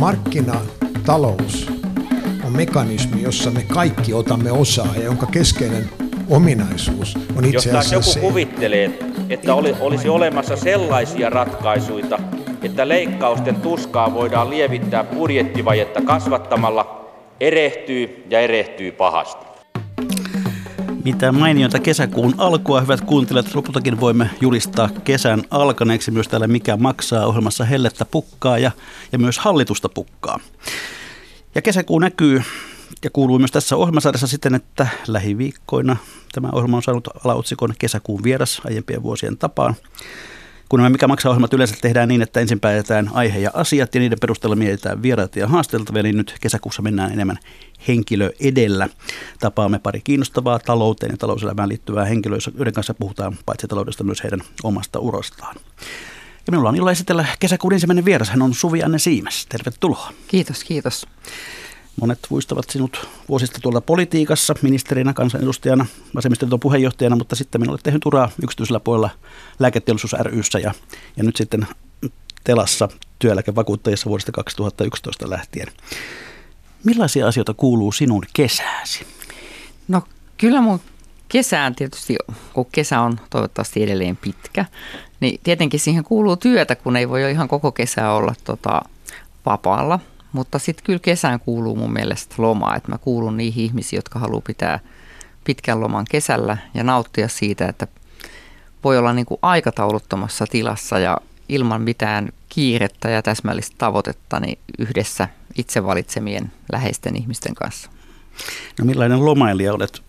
[0.00, 1.72] markkinatalous
[2.44, 5.90] on mekanismi, jossa me kaikki otamme osaa ja jonka keskeinen
[6.30, 12.18] ominaisuus on itse Jos asiassa joku se, kuvittelee, että oli, olisi olemassa sellaisia ratkaisuja,
[12.62, 19.49] että leikkausten tuskaa voidaan lievittää budjettivajetta kasvattamalla, erehtyy ja erehtyy pahasti.
[21.04, 27.26] Mitä mainioita kesäkuun alkua, hyvät kuuntelijat, lopultakin voimme julistaa kesän alkaneeksi myös täällä Mikä maksaa
[27.26, 28.70] ohjelmassa hellettä pukkaa ja,
[29.12, 30.40] ja myös hallitusta pukkaa.
[31.54, 32.42] Ja kesäkuu näkyy
[33.04, 35.96] ja kuuluu myös tässä ohjelmasarjassa siten, että lähiviikkoina
[36.32, 39.74] tämä ohjelma on saanut alaotsikon kesäkuun vieras aiempien vuosien tapaan.
[40.70, 44.00] Kun nämä Mikä maksaa ohjelmat yleensä tehdään niin, että ensin päätetään aihe ja asiat ja
[44.00, 47.38] niiden perusteella mietitään vieraita ja haasteltavia, niin nyt kesäkuussa mennään enemmän
[47.88, 48.88] henkilö edellä.
[49.40, 54.40] Tapaamme pari kiinnostavaa talouteen ja talouselämään liittyvää henkilöä, joiden kanssa puhutaan paitsi taloudesta myös heidän
[54.62, 55.56] omasta urostaan.
[56.46, 58.30] Ja minulla on ilo esitellä kesäkuun ensimmäinen vieras.
[58.30, 59.46] Hän on Suvi Anne Siimes.
[59.46, 60.12] Tervetuloa.
[60.28, 61.06] Kiitos, kiitos.
[62.00, 68.30] Monet muistavat sinut vuosista tuolta politiikassa, ministerinä, kansanedustajana, vasemmistoliiton puheenjohtajana, mutta sitten minulle tehnyt uraa
[68.42, 69.10] yksityisellä puolella
[69.58, 70.74] lääketeollisuus ryssä ja,
[71.16, 71.66] ja nyt sitten
[72.44, 75.68] Telassa työeläkevakuuttajissa vuodesta 2011 lähtien.
[76.84, 79.06] Millaisia asioita kuuluu sinun kesääsi?
[79.88, 80.02] No
[80.36, 80.80] kyllä mun
[81.28, 82.16] kesään tietysti,
[82.52, 84.64] kun kesä on toivottavasti edelleen pitkä,
[85.20, 88.82] niin tietenkin siihen kuuluu työtä, kun ei voi jo ihan koko kesää olla tota,
[89.46, 90.00] vapaalla.
[90.32, 94.42] Mutta sitten kyllä kesään kuuluu mun mielestä lomaa, että mä kuulun niihin ihmisiin, jotka haluaa
[94.46, 94.80] pitää
[95.44, 97.86] pitkän loman kesällä ja nauttia siitä, että
[98.84, 105.28] voi olla niin kuin aikatauluttomassa tilassa ja ilman mitään kiirettä ja täsmällistä tavoitetta niin yhdessä
[105.56, 107.90] itse valitsemien läheisten ihmisten kanssa.
[108.78, 110.02] No millainen lomailija olet?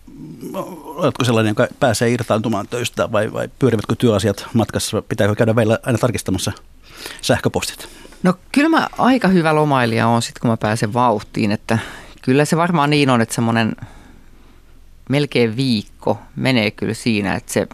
[0.84, 5.02] Oletko sellainen, joka pääsee irtaantumaan töistä vai, vai pyörivätkö työasiat matkassa?
[5.02, 6.52] Pitääkö käydä vielä aina tarkistamassa
[7.20, 7.88] sähköpostit?
[8.22, 11.78] No kyllä mä aika hyvä lomailija on sitten, kun mä pääsen vauhtiin, että
[12.22, 13.76] kyllä se varmaan niin on, että semmoinen
[15.08, 17.66] melkein viikko menee kyllä siinä, että se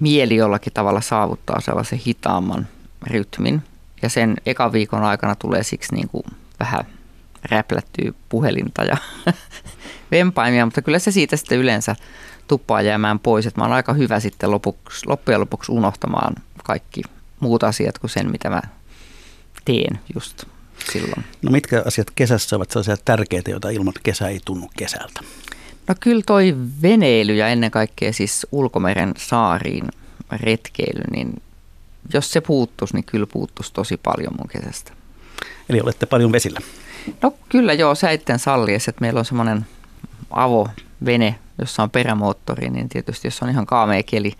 [0.00, 2.66] mieli jollakin tavalla saavuttaa sellaisen hitaamman
[3.06, 3.62] rytmin.
[4.02, 6.24] Ja sen ekan viikon aikana tulee siksi niin kuin
[6.60, 6.84] vähän
[7.50, 8.96] räplättyy puhelinta ja
[10.10, 11.96] vempaimia, mutta kyllä se siitä sitten yleensä
[12.48, 13.46] tuppaa jäämään pois.
[13.46, 16.34] Että mä oon aika hyvä sitten lopuksi, loppujen lopuksi unohtamaan
[16.64, 17.02] kaikki
[17.40, 18.62] muut asiat kuin sen, mitä mä
[19.64, 20.44] teen just
[20.92, 21.24] silloin.
[21.42, 25.20] No mitkä asiat kesässä ovat sellaisia tärkeitä, joita ilman kesä ei tunnu kesältä?
[25.88, 29.88] No kyllä toi veneily ja ennen kaikkea siis ulkomeren saariin
[30.30, 31.42] retkeily, niin
[32.14, 34.92] jos se puuttuisi, niin kyllä puuttuisi tosi paljon mun kesästä.
[35.68, 36.60] Eli olette paljon vesillä?
[37.22, 39.66] No kyllä joo, säitten sallies, että meillä on semmoinen
[40.30, 44.32] avovene, jossa on perämoottori, niin tietysti jos on ihan kaamea keli,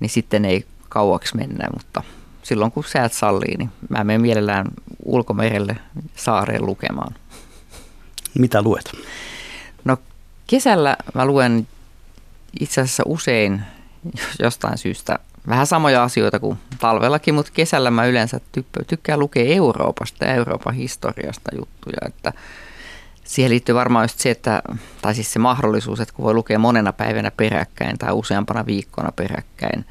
[0.00, 2.02] niin sitten ei kauaksi mennä, mutta
[2.42, 4.66] silloin kun säät sallii, niin mä menen mielellään
[5.04, 5.76] ulkomerelle
[6.14, 7.14] saareen lukemaan.
[8.38, 8.92] Mitä luet?
[9.84, 9.96] No
[10.46, 11.68] kesällä mä luen
[12.60, 13.62] itse asiassa usein
[14.42, 15.18] jostain syystä
[15.48, 18.40] vähän samoja asioita kuin talvellakin, mutta kesällä mä yleensä
[18.86, 22.32] tykkään lukea Euroopasta ja Euroopan historiasta juttuja, että
[23.24, 24.62] siihen liittyy varmaan just se, että,
[25.02, 29.84] tai siis se mahdollisuus, että kun voi lukea monena päivänä peräkkäin tai useampana viikkona peräkkäin,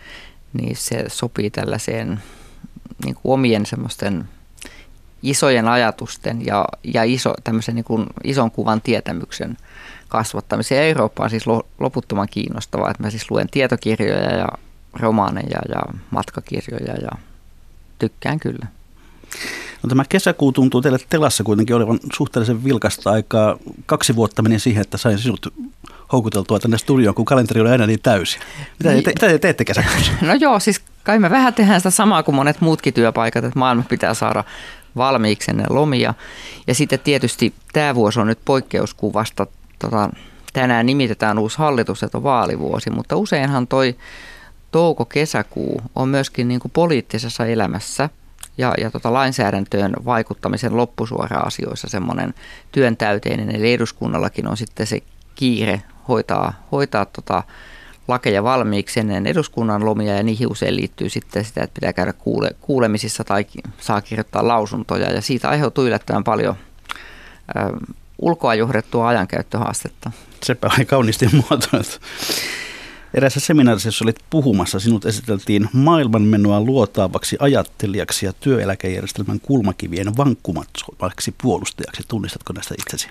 [0.57, 2.19] niin se sopii tällaiseen
[3.05, 4.25] niin kuin omien semmoisten
[5.23, 9.57] isojen ajatusten ja, ja iso, tämmöisen niin kuin ison kuvan tietämyksen
[10.07, 10.83] kasvattamiseen.
[10.83, 11.45] Eurooppa on siis
[11.79, 14.47] loputtoman kiinnostavaa, että mä siis luen tietokirjoja ja
[14.93, 17.11] romaaneja ja matkakirjoja ja
[17.99, 18.67] tykkään kyllä.
[19.83, 23.57] No tämä kesäkuu tuntuu teille telassa kuitenkin olevan suhteellisen vilkasta aikaa.
[23.85, 25.53] Kaksi vuotta meni siihen, että sain sinut
[26.11, 28.39] houkuteltua tänne studioon, kun kalenteri oli aina niin täysi.
[28.79, 30.11] Mitä te, mitä te teette kesäkuussa?
[30.21, 33.83] No joo, siis kai me vähän tehdään sitä samaa kuin monet muutkin työpaikat, että maailma
[33.89, 34.43] pitää saada
[34.97, 36.13] valmiiksi ennen lomia.
[36.67, 39.47] Ja sitten tietysti tämä vuosi on nyt poikkeuskuvasta.
[39.79, 40.09] Tota,
[40.53, 43.95] tänään nimitetään uusi hallitus, että on vaalivuosi, mutta useinhan toi
[44.71, 48.09] touko-kesäkuu on myöskin niin kuin poliittisessa elämässä
[48.57, 52.33] ja, ja tota lainsäädäntöön vaikuttamisen loppusuora asioissa semmoinen
[52.71, 53.55] työntäyteinen.
[53.55, 55.01] Eli eduskunnallakin on sitten se
[55.35, 57.43] kiire hoitaa, hoitaa tota
[58.07, 62.55] lakeja valmiiksi ennen eduskunnan lomia ja niihin usein liittyy sitten sitä, että pitää käydä kuule,
[62.61, 63.45] kuulemisissa tai
[63.79, 66.55] saa kirjoittaa lausuntoja ja siitä aiheutuu yllättävän paljon
[67.55, 67.87] ö,
[68.19, 70.11] ulkoa johdettua ajankäyttöhaastetta.
[70.43, 71.97] Sepä oli kauniisti muotoiltu.
[73.13, 82.03] Erässä seminaarissa, jossa olit puhumassa, sinut esiteltiin maailmanmenoa luotaavaksi ajattelijaksi ja työeläkejärjestelmän kulmakivien vankkumattomaksi puolustajaksi.
[82.07, 83.09] Tunnistatko näistä itsesi?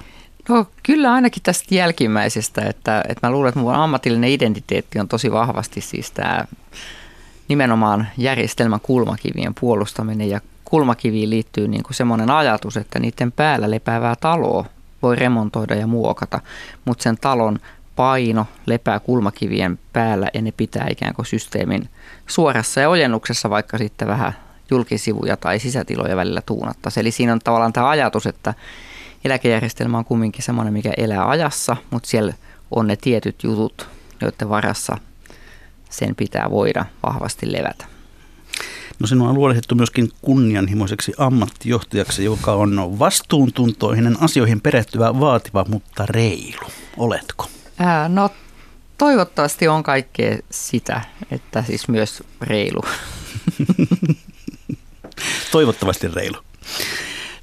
[0.48, 5.32] No kyllä ainakin tästä jälkimmäisestä, että, että mä luulen, että mun ammatillinen identiteetti on tosi
[5.32, 6.44] vahvasti siis tämä
[7.48, 14.16] nimenomaan järjestelmän kulmakivien puolustaminen ja kulmakiviin liittyy niin kuin semmoinen ajatus, että niiden päällä lepäävää
[14.20, 14.64] taloa
[15.02, 16.40] voi remontoida ja muokata,
[16.84, 17.58] mutta sen talon
[17.96, 21.88] paino lepää kulmakivien päällä ja ne pitää ikään kuin systeemin
[22.26, 24.32] suorassa ja ojennuksessa, vaikka sitten vähän
[24.70, 26.90] julkisivuja tai sisätiloja välillä tuunatta.
[26.96, 28.54] Eli siinä on tavallaan tämä ajatus, että
[29.24, 32.34] eläkejärjestelmä on kumminkin semmoinen, mikä elää ajassa, mutta siellä
[32.70, 33.88] on ne tietyt jutut,
[34.20, 34.98] joiden varassa
[35.90, 37.86] sen pitää voida vahvasti levätä.
[38.98, 46.70] No sinua on luonnehtettu myöskin kunnianhimoiseksi ammattijohtajaksi, joka on vastuuntuntoinen, asioihin perehtyvä, vaativa, mutta reilu.
[46.96, 47.48] Oletko?
[47.78, 48.30] Ää, no
[48.98, 51.00] toivottavasti on kaikkea sitä,
[51.30, 52.80] että siis myös reilu.
[55.52, 56.36] toivottavasti reilu.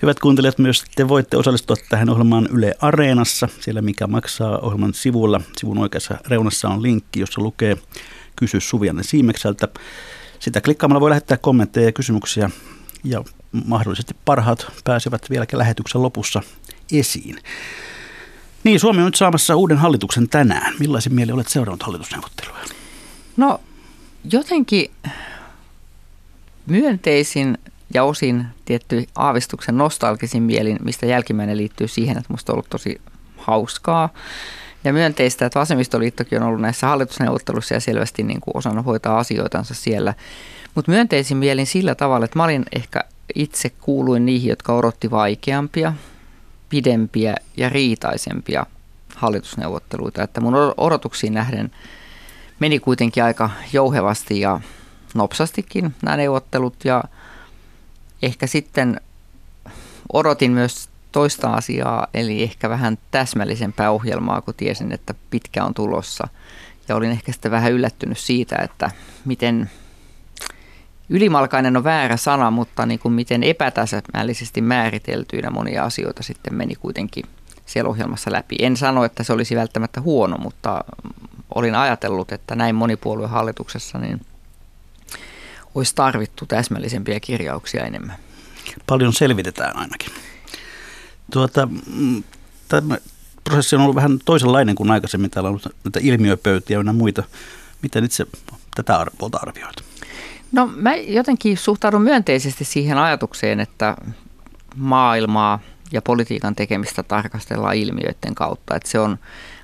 [0.01, 5.42] Hyvät kuuntelijat, myös te voitte osallistua tähän ohjelmaan Yle Areenassa, siellä mikä maksaa ohjelman sivulla.
[5.57, 7.77] Sivun oikeassa reunassa on linkki, jossa lukee
[8.36, 9.68] Kysy Suvianne Siimekseltä.
[10.39, 12.50] Sitä klikkaamalla voi lähettää kommentteja ja kysymyksiä
[13.03, 13.24] ja
[13.65, 16.42] mahdollisesti parhaat pääsevät vielä lähetyksen lopussa
[16.92, 17.39] esiin.
[18.63, 20.74] Niin, Suomi on nyt saamassa uuden hallituksen tänään.
[20.80, 22.63] Millaisin mieli olet seurannut hallitusneuvotteluja?
[23.38, 23.62] No
[24.31, 24.92] jotenkin
[26.65, 27.57] myönteisin
[27.93, 33.01] ja osin tietty aavistuksen nostalgisin mielin, mistä jälkimmäinen liittyy siihen, että musta on ollut tosi
[33.38, 34.09] hauskaa
[34.83, 39.73] ja myönteistä, että vasemmistoliittokin on ollut näissä hallitusneuvotteluissa ja selvästi niin kuin osannut hoitaa asioitansa
[39.73, 40.13] siellä.
[40.75, 43.03] Mutta myönteisin mielin sillä tavalla, että mä olin ehkä
[43.35, 45.93] itse kuuluin niihin, jotka odotti vaikeampia,
[46.69, 48.65] pidempiä ja riitaisempia
[49.15, 50.23] hallitusneuvotteluita.
[50.23, 51.71] Että mun odotuksiin nähden
[52.59, 54.59] meni kuitenkin aika jouhevasti ja
[55.13, 57.03] nopsastikin nämä neuvottelut ja
[58.21, 59.01] ehkä sitten
[60.13, 66.27] odotin myös toista asiaa, eli ehkä vähän täsmällisempää ohjelmaa, kun tiesin, että pitkä on tulossa.
[66.88, 68.91] Ja olin ehkä sitten vähän yllättynyt siitä, että
[69.25, 69.71] miten
[71.09, 77.25] ylimalkainen on väärä sana, mutta niin kuin miten epätäsmällisesti määriteltyinä monia asioita sitten meni kuitenkin
[77.65, 78.56] siellä ohjelmassa läpi.
[78.59, 80.83] En sano, että se olisi välttämättä huono, mutta
[81.56, 84.21] olin ajatellut, että näin monipuoluehallituksessa niin
[85.75, 88.15] olisi tarvittu täsmällisempiä kirjauksia enemmän.
[88.88, 90.12] Paljon selvitetään ainakin.
[91.31, 92.23] Tuota, mm,
[92.68, 92.97] tämä
[93.44, 95.31] prosessi on ollut vähän toisenlainen kuin aikaisemmin.
[95.31, 97.23] Täällä on ollut näitä ilmiöpöytiä ja muita.
[97.81, 98.25] Miten itse
[98.75, 99.75] tätä puolta arvioit?
[100.51, 103.95] No mä jotenkin suhtaudun myönteisesti siihen ajatukseen, että
[104.75, 105.59] maailmaa
[105.91, 108.75] ja politiikan tekemistä tarkastellaan ilmiöiden kautta.
[108.75, 109.19] Että se on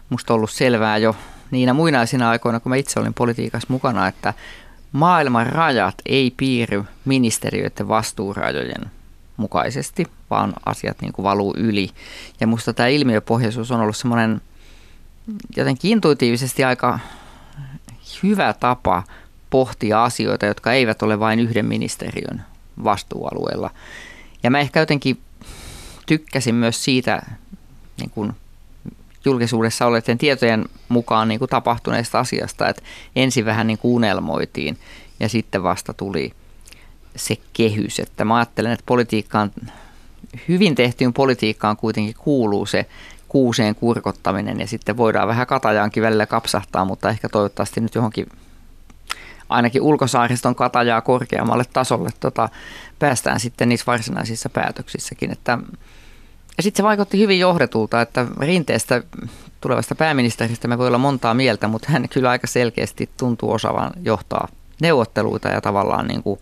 [0.10, 1.16] musta ollut selvää jo
[1.52, 4.34] niinä muinaisina aikoina, kun mä itse olin politiikassa mukana, että
[4.92, 8.92] maailman rajat ei piirry ministeriöiden vastuurajojen
[9.38, 11.90] mukaisesti, vaan asiat niin kuin valuu yli.
[12.40, 14.42] Ja musta tämä ilmiöpohjaisuus on ollut semmoinen
[15.58, 17.00] jotenkin intuitiivisesti aika
[18.24, 19.04] hyvä tapa
[19.50, 22.46] pohtia asioita, jotka eivät ole vain yhden ministeriön
[22.84, 23.70] vastuualueella.
[24.44, 25.22] Ja mä ehkä jotenkin
[26.06, 27.22] tykkäsin myös siitä
[28.00, 28.34] niin kuin
[29.28, 32.82] julkisuudessa olleiden tietojen mukaan niin kuin tapahtuneesta asiasta, että
[33.16, 34.78] ensin vähän niin kuin unelmoitiin
[35.20, 36.32] ja sitten vasta tuli
[37.16, 38.00] se kehys.
[38.00, 39.52] Että mä ajattelen, että politiikkaan,
[40.48, 42.86] hyvin tehtyyn politiikkaan kuitenkin kuuluu se
[43.28, 48.28] kuuseen kurkottaminen ja sitten voidaan vähän katajaankin välillä kapsahtaa, mutta ehkä toivottavasti nyt johonkin
[49.50, 52.50] ainakin ulkosaariston katajaa korkeammalle tasolle tota,
[53.00, 55.32] päästään sitten niissä varsinaisissa päätöksissäkin.
[55.32, 55.58] Että,
[56.58, 59.04] ja sitten se vaikutti hyvin johdetulta, että rinteestä
[59.62, 64.48] tulevasta pääministeristä me voi olla montaa mieltä, mutta hän kyllä aika selkeästi tuntuu osaavan johtaa
[64.82, 66.40] neuvotteluita ja tavallaan niin kuin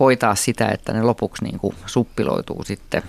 [0.00, 3.02] hoitaa sitä, että ne lopuksi niin kuin suppiloituu sitten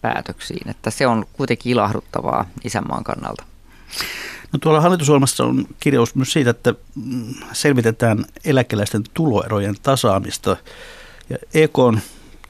[0.00, 0.68] päätöksiin.
[0.70, 3.44] Että se on kuitenkin ilahduttavaa isänmaan kannalta.
[4.52, 6.74] No tuolla hallitusohjelmassa on kirjaus myös siitä, että
[7.52, 10.56] selvitetään eläkeläisten tuloerojen tasaamista.
[11.30, 12.00] Ja EK on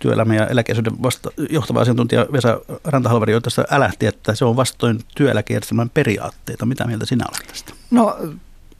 [0.02, 5.90] työelämä- ja eläkeisyyden vasta, johtava asiantuntija Vesa Rantahalvari tästä älähti, että se on vastoin työeläkejärjestelmän
[5.90, 6.66] periaatteita.
[6.66, 7.72] Mitä mieltä sinä olet tästä?
[7.90, 8.16] No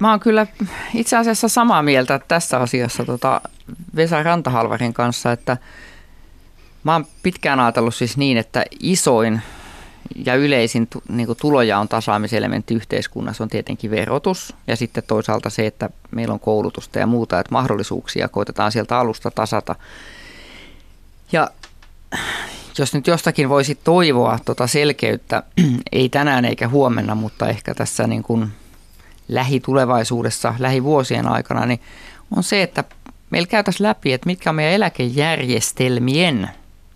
[0.02, 0.46] Mä oon kyllä
[0.94, 3.40] itse asiassa samaa mieltä tässä asiassa tota
[3.96, 5.56] Vesa Rantahalvarin kanssa, että
[6.84, 9.42] mä oon pitkään ajatellut siis niin, että isoin
[10.26, 16.34] ja yleisin niin tulojaon tasaamiselementti yhteiskunnassa on tietenkin verotus ja sitten toisaalta se, että meillä
[16.34, 19.74] on koulutusta ja muuta, että mahdollisuuksia koitetaan sieltä alusta tasata.
[21.32, 21.50] Ja
[22.78, 25.42] jos nyt jostakin voisi toivoa tuota selkeyttä,
[25.92, 28.52] ei tänään eikä huomenna, mutta ehkä tässä niin kuin
[29.28, 31.80] lähitulevaisuudessa, lähivuosien aikana, niin
[32.36, 32.84] on se, että
[33.30, 36.50] meillä käytäisiin läpi, että mitkä on meidän eläkejärjestelmien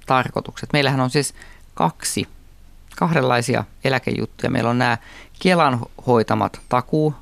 [0.07, 0.73] tarkoitukset.
[0.73, 1.35] Meillähän on siis
[1.75, 2.29] kaksi,
[2.97, 4.51] kahdenlaisia eläkejuttuja.
[4.51, 4.99] Meillä on nämä
[5.39, 7.15] Kelan hoitamat takuu,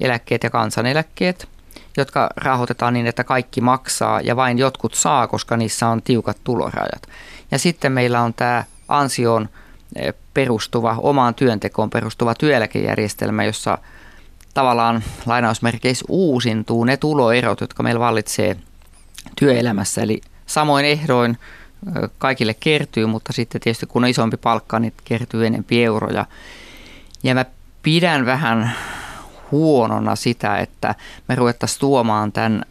[0.00, 1.48] eläkkeet ja kansaneläkkeet,
[1.96, 7.08] jotka rahoitetaan niin, että kaikki maksaa ja vain jotkut saa, koska niissä on tiukat tulorajat.
[7.50, 9.48] Ja sitten meillä on tämä ansioon
[9.96, 13.78] eh, perustuva, omaan työntekoon perustuva työeläkejärjestelmä, jossa
[14.54, 18.56] tavallaan lainausmerkeissä uusintuu ne tuloerot, jotka meillä vallitsee
[19.36, 20.02] työelämässä.
[20.02, 25.46] Eli samoin ehdoin eh, kaikille kertyy, mutta sitten tietysti kun on isompi palkka, niin kertyy
[25.46, 26.26] enempi euroja.
[27.22, 27.44] Ja mä
[27.82, 28.72] pidän vähän
[29.50, 30.94] huonona sitä, että
[31.28, 32.64] me ruvettaisiin tuomaan tämän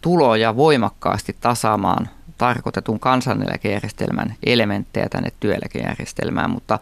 [0.00, 6.78] tuloja voimakkaasti tasaamaan tarkoitetun kansaneläkejärjestelmän elementtejä tänne työeläkejärjestelmään, mutta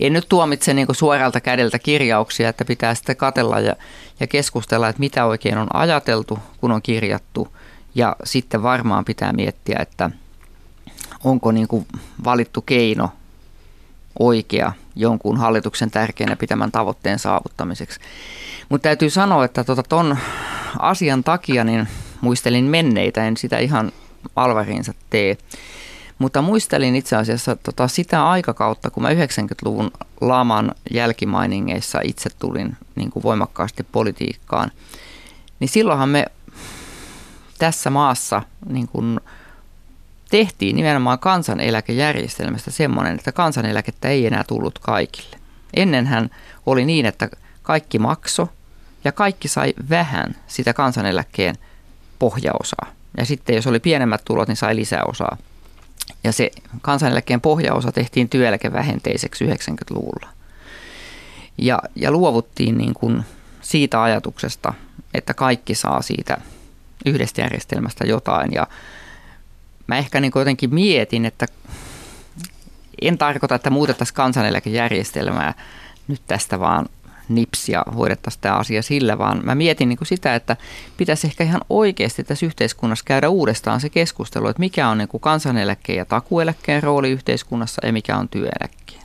[0.00, 3.76] en nyt tuomitse niin suoralta kädeltä kirjauksia, että pitää sitten katella ja,
[4.20, 7.48] ja keskustella, että mitä oikein on ajateltu, kun on kirjattu,
[7.94, 10.10] ja sitten varmaan pitää miettiä, että
[11.24, 11.68] onko niin
[12.24, 13.10] valittu keino
[14.18, 18.00] oikea jonkun hallituksen tärkeänä pitämän tavoitteen saavuttamiseksi.
[18.68, 20.16] Mutta täytyy sanoa, että tuota, ton
[20.78, 21.88] asian takia niin
[22.20, 23.92] muistelin menneitä, en sitä ihan
[24.36, 25.38] alvariinsa tee.
[26.18, 33.10] Mutta muistelin itse asiassa tota sitä aikakautta, kun mä 90-luvun laman jälkimainingeissa itse tulin niin
[33.10, 34.70] kuin voimakkaasti politiikkaan.
[35.60, 36.26] Niin silloinhan me
[37.58, 39.20] tässä maassa niin kuin
[40.30, 45.36] tehtiin nimenomaan kansaneläkejärjestelmästä semmoinen, että kansaneläkettä ei enää tullut kaikille.
[45.74, 46.30] Ennenhän
[46.66, 47.28] oli niin, että
[47.62, 48.48] kaikki makso
[49.04, 51.54] ja kaikki sai vähän sitä kansaneläkkeen
[52.18, 52.86] pohjaosaa.
[53.16, 55.36] Ja sitten jos oli pienemmät tulot, niin sai lisäosaa.
[56.24, 56.50] Ja se
[56.82, 60.28] kansaneläkkeen pohjaosa tehtiin työeläkevähenteiseksi 90-luvulla.
[61.58, 63.22] Ja, ja luovuttiin niin kuin
[63.60, 64.74] siitä ajatuksesta,
[65.14, 66.38] että kaikki saa siitä
[67.06, 68.52] yhdestä järjestelmästä jotain.
[68.52, 68.66] Ja
[69.86, 71.46] mä ehkä niin jotenkin mietin, että
[73.02, 75.54] en tarkoita, että muutettaisiin kansaneläkejärjestelmää
[76.08, 76.86] nyt tästä vaan
[77.28, 80.56] nips ja hoidettaisiin tämä asia sillä, vaan mä mietin niin kuin sitä, että
[80.96, 85.20] pitäisi ehkä ihan oikeasti tässä yhteiskunnassa käydä uudestaan se keskustelu, että mikä on niin kuin
[85.20, 89.02] kansaneläkkeen ja takueläkkeen rooli yhteiskunnassa ja mikä on työeläkkeen.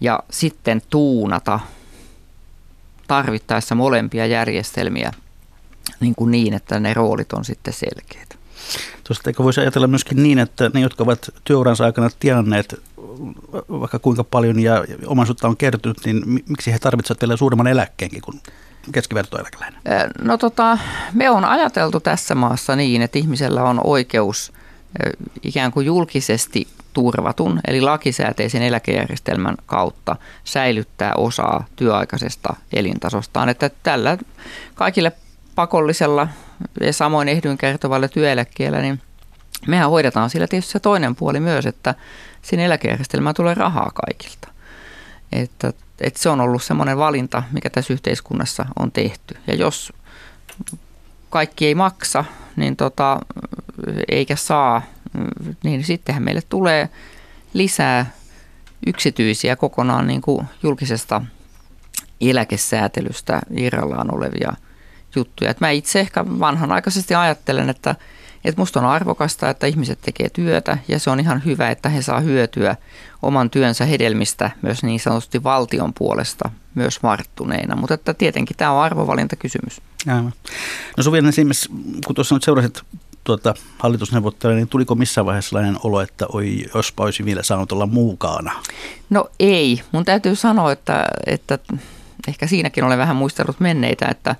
[0.00, 1.60] Ja sitten tuunata
[3.06, 5.12] tarvittaessa molempia järjestelmiä
[6.00, 8.37] niin, kuin niin että ne roolit on sitten selkeät.
[9.04, 12.82] Tuosta eikö voisi ajatella myöskin niin, että ne, jotka ovat työuransa aikana tienanneet
[13.68, 18.40] vaikka kuinka paljon ja omaisuutta on kertynyt, niin miksi he tarvitsevat vielä suuremman eläkkeenkin kuin
[18.92, 19.80] keskivertoeläkeläinen?
[20.22, 20.78] No tota,
[21.12, 24.52] me on ajateltu tässä maassa niin, että ihmisellä on oikeus
[25.42, 33.48] ikään kuin julkisesti turvatun, eli lakisääteisen eläkejärjestelmän kautta säilyttää osaa työaikaisesta elintasostaan.
[33.48, 34.18] Että tällä
[34.74, 35.12] kaikille
[35.54, 36.28] pakollisella
[36.80, 39.00] ja samoin ehdyin kertovalla työeläkkeellä, niin
[39.66, 41.94] mehän hoidetaan sillä tietysti se toinen puoli myös, että
[42.42, 44.48] sinne eläkejärjestelmään tulee rahaa kaikilta.
[45.32, 49.36] Että, että se on ollut semmoinen valinta, mikä tässä yhteiskunnassa on tehty.
[49.46, 49.92] Ja jos
[51.30, 52.24] kaikki ei maksa,
[52.56, 53.20] niin tota,
[54.08, 54.82] eikä saa,
[55.64, 56.88] niin sittenhän meille tulee
[57.54, 58.06] lisää
[58.86, 61.22] yksityisiä kokonaan niin kuin julkisesta
[62.20, 64.52] eläkesäätelystä irrallaan olevia
[65.16, 65.50] juttuja.
[65.50, 67.94] Et mä itse ehkä vanhanaikaisesti ajattelen, että–
[68.44, 72.02] että musta on arvokasta, että ihmiset tekee työtä ja se on ihan hyvä, että he
[72.02, 72.76] saa hyötyä
[73.22, 77.76] oman työnsä hedelmistä myös niin sanotusti valtion puolesta myös varttuneina.
[77.76, 79.80] Mutta että tietenkin tämä on arvovalintakysymys.
[80.06, 80.32] Aivan.
[80.96, 81.68] No Suvien esimerkiksi,
[82.06, 82.82] kun tuossa nyt seurasit
[83.24, 87.86] tuota hallitusneuvottelua, niin tuliko missään vaiheessa sellainen olo, että oi, jospa olisi vielä saanut olla
[87.86, 88.52] muukaana?
[89.10, 89.82] No ei.
[89.92, 91.58] Mun täytyy sanoa, että, että
[92.28, 94.36] ehkä siinäkin olen vähän muistellut menneitä, että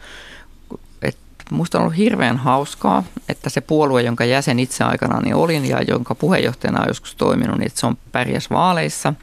[1.50, 6.14] Minusta on ollut hirveän hauskaa, että se puolue, jonka jäsen itse aikanaan olin ja jonka
[6.14, 9.14] puheenjohtajana on joskus toiminut, niin että se on pärjäs vaaleissa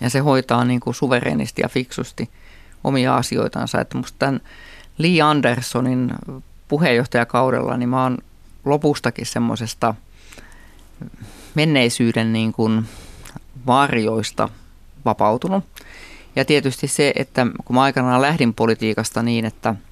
[0.00, 2.30] ja se hoitaa niin kuin suverenisti ja fiksusti
[2.84, 3.80] omia asioitansa.
[3.80, 4.40] Että musta tämän
[4.98, 6.14] Lee Andersonin
[6.68, 8.18] puheenjohtajakaudella, niin mä oon
[8.64, 9.94] lopustakin semmoisesta
[11.54, 12.88] menneisyyden niin kuin
[13.66, 14.48] varjoista
[15.04, 15.64] vapautunut.
[16.36, 19.74] Ja tietysti se, että kun mä aikanaan lähdin politiikasta niin, että–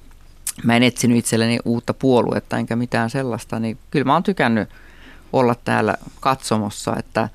[0.63, 4.69] mä en etsinyt itselleni uutta puoluetta enkä mitään sellaista, niin kyllä mä oon tykännyt
[5.33, 7.29] olla täällä katsomossa, että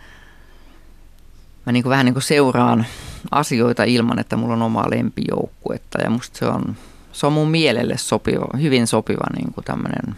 [1.67, 2.87] mä niin kuin vähän niin kuin seuraan
[3.31, 6.77] asioita ilman, että mulla on omaa lempijoukkuetta ja musta se on,
[7.13, 10.17] se on mun mielelle sopiva, hyvin sopiva niin kuin tämmöinen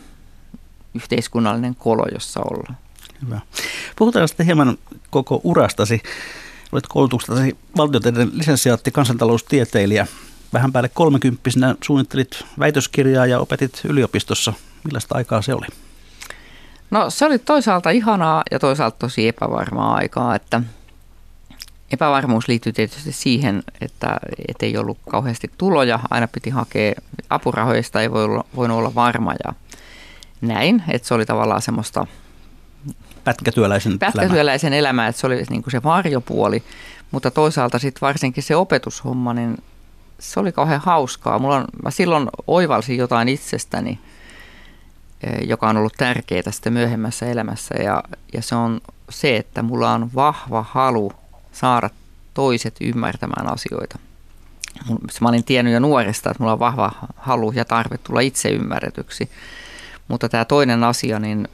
[0.94, 2.74] yhteiskunnallinen kolo, jossa olla.
[3.24, 3.40] Hyvä.
[3.96, 4.78] Puhutaan sitten hieman
[5.10, 6.02] koko urastasi.
[6.72, 10.06] Olet koulutuksestasi valtioteiden lisensiaatti, kansantaloustieteilijä
[10.52, 14.52] vähän päälle kolmekymppisenä suunnittelit väitöskirjaa ja opetit yliopistossa.
[14.84, 15.66] Millaista aikaa se oli?
[16.90, 20.62] No se oli toisaalta ihanaa ja toisaalta tosi epävarmaa aikaa, että,
[21.92, 24.16] epävarmuus liittyy tietysti siihen, että,
[24.48, 26.94] että ei ollut kauheasti tuloja, aina piti hakea
[27.30, 29.52] apurahoista, ei voi olla, voinut olla varma ja
[30.40, 32.06] näin, että se oli tavallaan semmoista
[33.24, 34.78] pätkätyöläisen, pätkätyöläisen elämä.
[34.78, 36.62] elämä, että se oli niin kuin se varjopuoli,
[37.10, 39.58] mutta toisaalta sitten varsinkin se opetushomma, niin
[40.20, 41.38] se oli kauhean hauskaa.
[41.38, 43.98] Mulla on, mä silloin oivalsin jotain itsestäni,
[45.22, 49.92] eh, joka on ollut tärkeää sitten myöhemmässä elämässä ja, ja se on se, että mulla
[49.92, 51.12] on vahva halu
[51.52, 51.90] saada
[52.34, 53.98] toiset ymmärtämään asioita.
[55.20, 59.30] Mä olin tiennyt jo nuoresta, että mulla on vahva halu ja tarve tulla itse ymmärretyksi.
[60.08, 61.48] Mutta tämä toinen asia, niin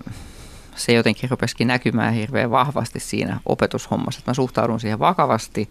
[0.77, 4.19] se jotenkin rupesikin näkymään hirveän vahvasti siinä opetushommassa.
[4.19, 5.71] Että mä suhtaudun siihen vakavasti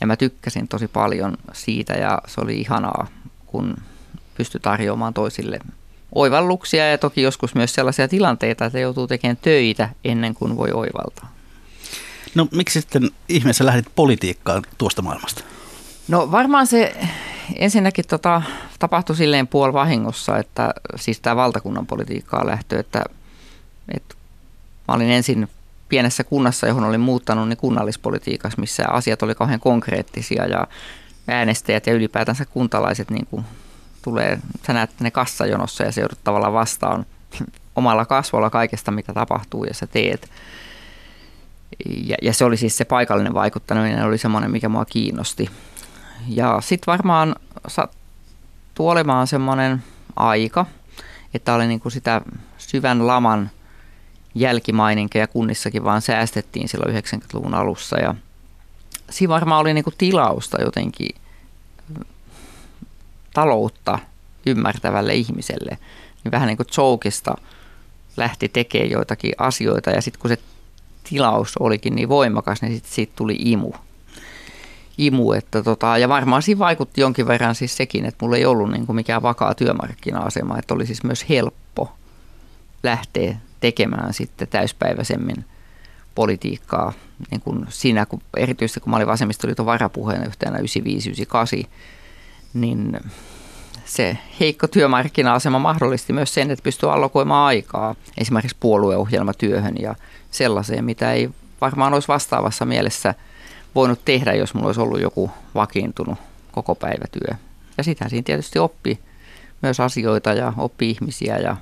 [0.00, 3.06] ja mä tykkäsin tosi paljon siitä ja se oli ihanaa,
[3.46, 3.76] kun
[4.34, 5.58] pystyi tarjoamaan toisille
[6.14, 11.32] oivalluksia ja toki joskus myös sellaisia tilanteita, että joutuu tekemään töitä ennen kuin voi oivaltaa.
[12.34, 15.44] No miksi sitten ihmeessä lähdit politiikkaan tuosta maailmasta?
[16.08, 16.96] No varmaan se
[17.56, 18.42] ensinnäkin tota,
[18.78, 23.04] tapahtui silleen puolivahingossa, että siis tämä valtakunnan politiikkaa lähtö, että,
[23.94, 24.14] että
[24.88, 25.48] mä olin ensin
[25.90, 30.66] pienessä kunnassa, johon olin muuttanut, niin kunnallispolitiikassa, missä asiat oli kauhean konkreettisia ja
[31.28, 33.44] äänestäjät ja ylipäätänsä kuntalaiset niin kuin
[34.02, 37.06] tulee, sä näet ne kassajonossa ja se joudut tavallaan vastaan
[37.76, 40.30] omalla kasvolla kaikesta, mitä tapahtuu ja sä teet.
[42.06, 45.50] Ja, ja se oli siis se paikallinen vaikuttaminen, oli semmoinen, mikä mua kiinnosti.
[46.28, 47.36] Ja sitten varmaan
[47.68, 49.82] sattuu olemaan semmoinen
[50.16, 50.66] aika,
[51.34, 52.20] että oli niin kuin sitä
[52.58, 53.50] syvän laman
[54.34, 57.98] jälkimaininkeja kunnissakin vaan säästettiin silloin 90-luvun alussa.
[57.98, 58.14] Ja
[59.10, 61.10] siinä varmaan oli niin kuin tilausta jotenkin
[63.34, 63.98] taloutta
[64.46, 65.78] ymmärtävälle ihmiselle.
[66.24, 67.34] Niin vähän niin kuin Joukista
[68.16, 70.38] lähti tekemään joitakin asioita ja sitten kun se
[71.08, 73.72] tilaus olikin niin voimakas, niin sitten siitä tuli imu.
[74.98, 78.70] Imu, että tota, ja varmaan siinä vaikutti jonkin verran siis sekin, että mulla ei ollut
[78.70, 81.92] niin kuin mikään vakaa työmarkkina-asema, että oli siis myös helppo
[82.82, 85.44] lähteä tekemään sitten täyspäiväisemmin
[86.14, 86.92] politiikkaa
[87.30, 91.66] niin kuin siinä, kun, erityisesti kun mä olin vasemmistoliiton varapuheenjohtajana 95-98,
[92.54, 93.00] niin
[93.84, 99.94] se heikko työmarkkina-asema mahdollisti myös sen, että pystyy allokoimaan aikaa esimerkiksi puolueohjelmatyöhön ja
[100.30, 101.30] sellaiseen, mitä ei
[101.60, 103.14] varmaan olisi vastaavassa mielessä
[103.74, 106.18] voinut tehdä, jos mulla olisi ollut joku vakiintunut
[106.52, 107.34] koko päivätyö.
[107.78, 109.00] Ja sitä siinä tietysti oppi
[109.62, 111.56] myös asioita ja oppi ihmisiä ja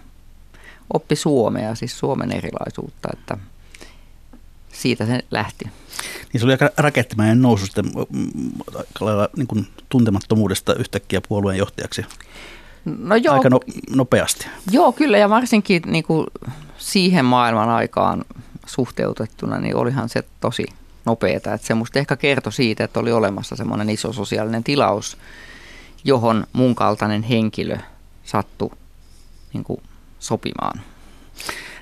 [0.92, 3.38] oppi Suomea, siis Suomen erilaisuutta, että
[4.72, 5.64] siitä se lähti.
[6.32, 7.84] Niin se oli aika rakettimainen nousu sitten
[9.36, 12.06] niin kuin tuntemattomuudesta yhtäkkiä puolueen johtajaksi.
[12.84, 14.46] No joo, aika no, nopeasti.
[14.70, 16.26] Joo, kyllä ja varsinkin niin kuin
[16.78, 18.24] siihen maailman aikaan
[18.66, 20.66] suhteutettuna, niin olihan se tosi
[21.04, 21.54] nopeeta.
[21.54, 25.18] Että se musta ehkä kertoi siitä, että oli olemassa semmoinen iso sosiaalinen tilaus,
[26.04, 27.76] johon mun kaltainen henkilö
[28.24, 28.70] sattui
[29.52, 29.82] niin kuin
[30.18, 30.80] sopimaan.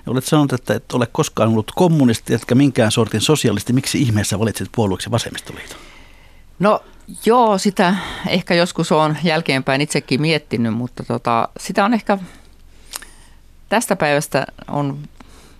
[0.06, 3.72] Olet sanonut, että et ole koskaan ollut kommunisti, etkä minkään sortin sosialisti.
[3.72, 5.78] Miksi ihmeessä valitsit puolueeksi vasemmistoliiton?
[6.58, 6.82] No
[7.26, 7.96] joo, sitä
[8.28, 12.18] ehkä joskus on jälkeenpäin itsekin miettinyt, mutta tota, sitä on ehkä
[13.68, 14.98] tästä päivästä on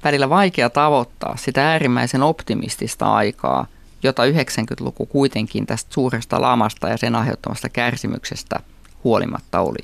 [0.05, 3.67] välillä vaikea tavoittaa sitä äärimmäisen optimistista aikaa,
[4.03, 8.61] jota 90-luku kuitenkin tästä suuresta lamasta ja sen aiheuttamasta kärsimyksestä
[9.05, 9.79] huolimatta oli.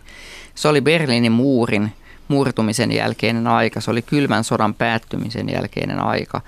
[0.55, 1.92] Se oli Berliinin muurin
[2.33, 6.40] murtumisen jälkeinen aika, se oli kylmän sodan päättymisen jälkeinen aika.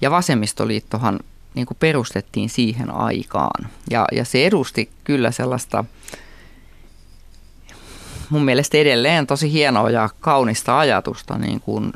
[0.00, 1.20] Ja vasemmistoliittohan
[1.54, 3.68] niin kuin perustettiin siihen aikaan.
[3.90, 5.84] Ja, ja se edusti kyllä sellaista
[8.30, 11.92] mun mielestä edelleen tosi hienoa ja kaunista ajatusta niin kuin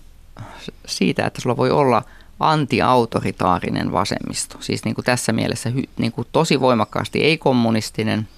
[0.86, 2.02] siitä, että sulla voi olla
[2.40, 4.56] antiautoritaarinen vasemmisto.
[4.60, 8.28] Siis niin kuin tässä mielessä niin kuin tosi voimakkaasti ei-kommunistinen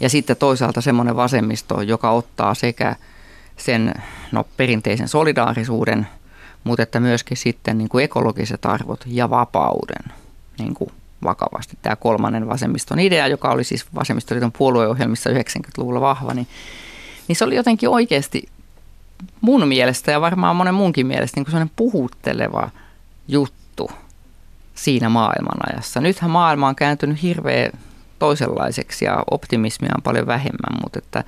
[0.00, 2.96] ja sitten toisaalta semmoinen vasemmisto, joka ottaa sekä
[3.56, 3.94] sen
[4.32, 6.06] no, perinteisen solidaarisuuden,
[6.64, 10.12] mutta että myöskin sitten niin kuin ekologiset arvot ja vapauden
[10.58, 10.90] niin kuin
[11.24, 11.78] vakavasti.
[11.82, 16.46] Tämä kolmannen vasemmiston idea, joka oli siis vasemmistoliiton puolueohjelmissa 90-luvulla vahva, niin,
[17.28, 18.48] niin se oli jotenkin oikeasti
[19.40, 22.70] mun mielestä ja varmaan monen munkin mielestä niin sellainen puhutteleva
[23.28, 23.90] juttu
[24.74, 26.00] siinä maailmanajassa.
[26.00, 27.72] Nythän maailma on kääntynyt hirveän
[28.18, 31.24] toisenlaiseksi ja optimismia on paljon vähemmän, mutta että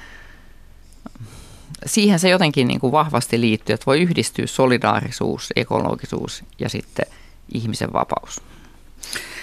[1.87, 7.07] siihen se jotenkin niin kuin vahvasti liittyy, että voi yhdistyä solidaarisuus, ekologisuus ja sitten
[7.55, 8.41] ihmisen vapaus.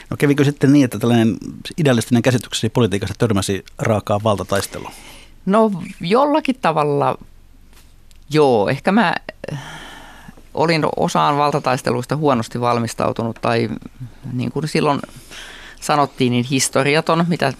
[0.09, 1.37] No kävikö sitten niin, että tällainen
[1.77, 4.91] idealistinen käsityksesi politiikasta törmäsi raakaa valtataistelua?
[5.45, 7.17] No jollakin tavalla
[8.29, 8.69] joo.
[8.69, 9.15] Ehkä mä
[9.53, 9.59] äh,
[10.53, 13.69] olin osaan valtataisteluista huonosti valmistautunut tai
[14.33, 14.99] niin kuin silloin
[15.81, 17.53] sanottiin niin historiaton, mitä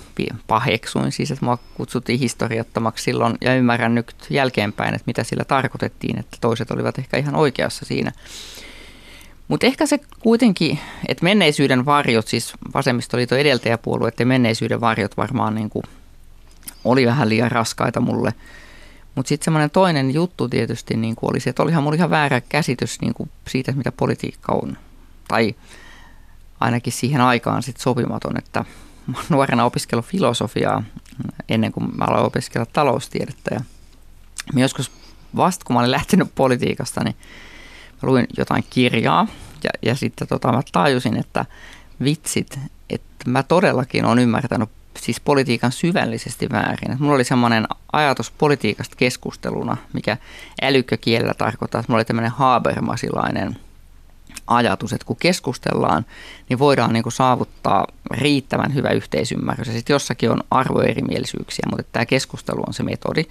[0.48, 6.20] paheksuin siis, että mua kutsuttiin historiattomaksi silloin ja ymmärrän nyt jälkeenpäin, että mitä sillä tarkoitettiin,
[6.20, 8.12] että toiset olivat ehkä ihan oikeassa siinä.
[9.48, 15.84] Mutta ehkä se kuitenkin, että menneisyyden varjot, siis vasemmistoliiton edeltäjäpuolueiden menneisyyden varjot varmaan niin kuin
[16.84, 18.34] oli vähän liian raskaita mulle.
[19.16, 22.42] Mutta sitten semmoinen toinen juttu tietysti niin kuin oli se, että olihan mulla ihan väärä
[22.42, 24.78] käsitys niin kuin siitä, mitä politiikka on.
[25.28, 25.56] Tai
[26.62, 28.66] ainakin siihen aikaan sit sopimaton, että
[29.30, 30.84] nuorena opiskellut filosofiaa
[31.50, 33.56] ennen kuin mä aloin opiskella taloustiedettä.
[33.56, 33.62] Ja
[34.56, 34.92] joskus
[35.36, 37.16] vasta kun mä olin lähtenyt politiikasta, niin
[38.02, 39.28] mä luin jotain kirjaa
[39.64, 41.46] ja, ja sitten tota, mä tajusin, että
[42.04, 44.70] vitsit, että mä todellakin olen ymmärtänyt
[45.00, 46.98] siis politiikan syvällisesti väärin.
[47.00, 50.18] Mulla oli semmoinen ajatus politiikasta keskusteluna, mikä
[50.62, 53.60] älykkökielellä tarkoittaa, että mulla oli tämmöinen Habermasilainen
[54.56, 56.06] ajatus, että kun keskustellaan,
[56.50, 59.68] niin voidaan niin kuin saavuttaa riittävän hyvä yhteisymmärrys.
[59.68, 63.26] Ja sitten jossakin on arvoerimielisyyksiä, mutta tämä keskustelu on se metodi.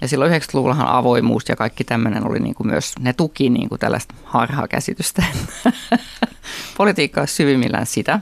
[0.00, 3.78] Ja silloin 90-luvullahan avoimuus ja kaikki tämmöinen oli niin kuin myös, ne tuki niin kuin
[3.78, 5.24] tällaista harhakäsitystä.
[6.76, 8.20] Politiikka on syvimmillään sitä.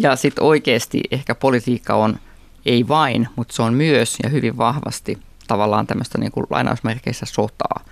[0.00, 2.18] Ja sitten oikeasti ehkä politiikka on
[2.66, 7.84] ei vain, mutta se on myös ja hyvin vahvasti tavallaan tämmöistä niin kuin lainausmerkeissä sotaa.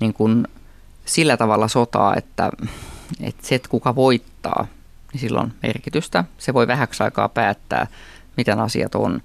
[0.00, 0.46] Niin kuin
[1.12, 2.50] sillä tavalla sotaa, että,
[3.20, 4.66] että se, että kuka voittaa,
[5.12, 6.24] niin sillä on merkitystä.
[6.38, 7.86] Se voi vähäksi aikaa päättää,
[8.36, 9.22] miten asiat on.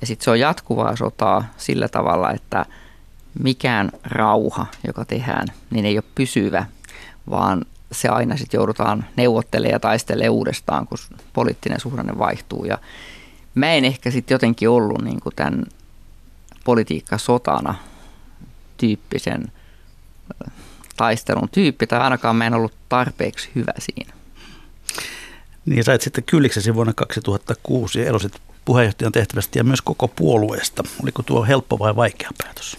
[0.00, 2.66] Ja sitten se on jatkuvaa sotaa sillä tavalla, että
[3.42, 6.66] mikään rauha, joka tehdään, niin ei ole pysyvä,
[7.30, 10.98] vaan se aina sitten joudutaan neuvottelemaan ja taistelemaan uudestaan, kun
[11.32, 12.64] poliittinen suhdanne vaihtuu.
[12.64, 12.78] Ja
[13.54, 15.64] mä en ehkä sitten jotenkin ollut niin tämän
[16.64, 17.74] politiikka sotana
[18.76, 19.52] tyyppisen
[20.96, 24.14] taistelun tyyppi, tai ainakaan mä en ollut tarpeeksi hyvä siinä.
[25.66, 28.32] Niin sait sitten kylliksesi vuonna 2006 ja erosit
[28.64, 30.82] puheenjohtajan tehtävästä ja myös koko puolueesta.
[31.02, 32.76] Oliko tuo helppo vai vaikea päätös?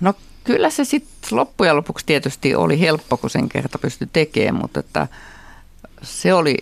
[0.00, 4.80] No kyllä se sitten loppujen lopuksi tietysti oli helppo, kun sen kerta pystyi tekemään, mutta
[4.80, 5.08] että
[6.02, 6.58] se oli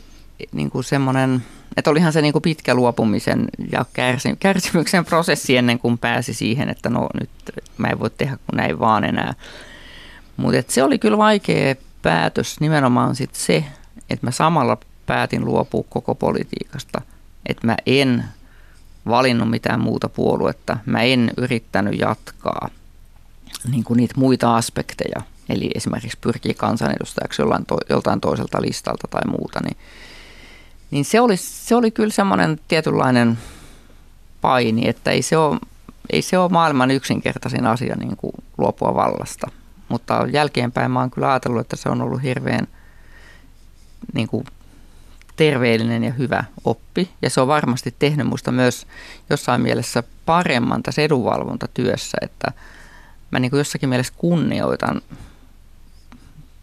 [0.52, 1.42] niin kuin semmoinen,
[1.76, 3.84] että olihan se niin kuin pitkä luopumisen ja
[4.40, 7.30] kärsimyksen prosessi ennen kuin pääsi siihen, että no nyt
[7.76, 9.34] mä en voi tehdä kuin näin vaan enää.
[10.36, 13.64] Mutta se oli kyllä vaikea päätös nimenomaan sit se,
[14.10, 17.00] että mä samalla päätin luopua koko politiikasta.
[17.46, 18.24] Että mä en
[19.08, 20.78] valinnut mitään muuta puoluetta.
[20.86, 22.68] Mä en yrittänyt jatkaa
[23.70, 25.22] niin kuin niitä muita aspekteja.
[25.48, 29.60] Eli esimerkiksi pyrkii kansanedustajaksi jollain to, joltain toiselta listalta tai muuta.
[29.64, 29.76] Niin,
[30.90, 33.38] niin se, oli, se oli kyllä semmoinen tietynlainen
[34.40, 35.58] paini, että ei se ole,
[36.10, 39.50] ei se ole maailman yksinkertaisin asia niin kuin luopua vallasta.
[39.90, 42.66] Mutta jälkeenpäin mä oon kyllä ajatellut, että se on ollut hirveän
[44.14, 44.44] niin kuin,
[45.36, 47.10] terveellinen ja hyvä oppi.
[47.22, 48.86] Ja se on varmasti tehnyt musta myös
[49.30, 52.52] jossain mielessä paremman tässä edunvalvontatyössä, että
[53.30, 55.00] mä niin kuin jossakin mielessä kunnioitan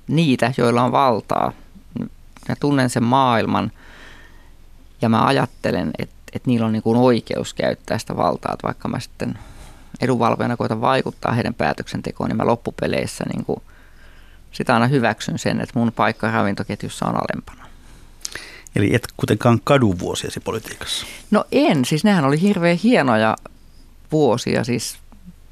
[0.08, 1.52] niitä, joilla on valtaa.
[2.50, 3.72] Mä tunnen sen maailman
[5.02, 8.88] ja mä ajattelen, että, että niillä on niin kuin oikeus käyttää sitä valtaa, että vaikka
[8.88, 9.40] mä sitten
[10.02, 13.62] edunvalvojana koitan vaikuttaa heidän päätöksentekoon, niin mä loppupeleissä niin kuin
[14.52, 17.67] sitä aina hyväksyn sen, että mun paikka ravintoketjussa on alempana.
[18.76, 21.06] Eli et kuitenkaan kadu vuosiasi politiikassa?
[21.32, 23.36] No en, siis nehän oli hirveän hienoja
[24.12, 24.63] vuosia.
[24.63, 24.97] Siis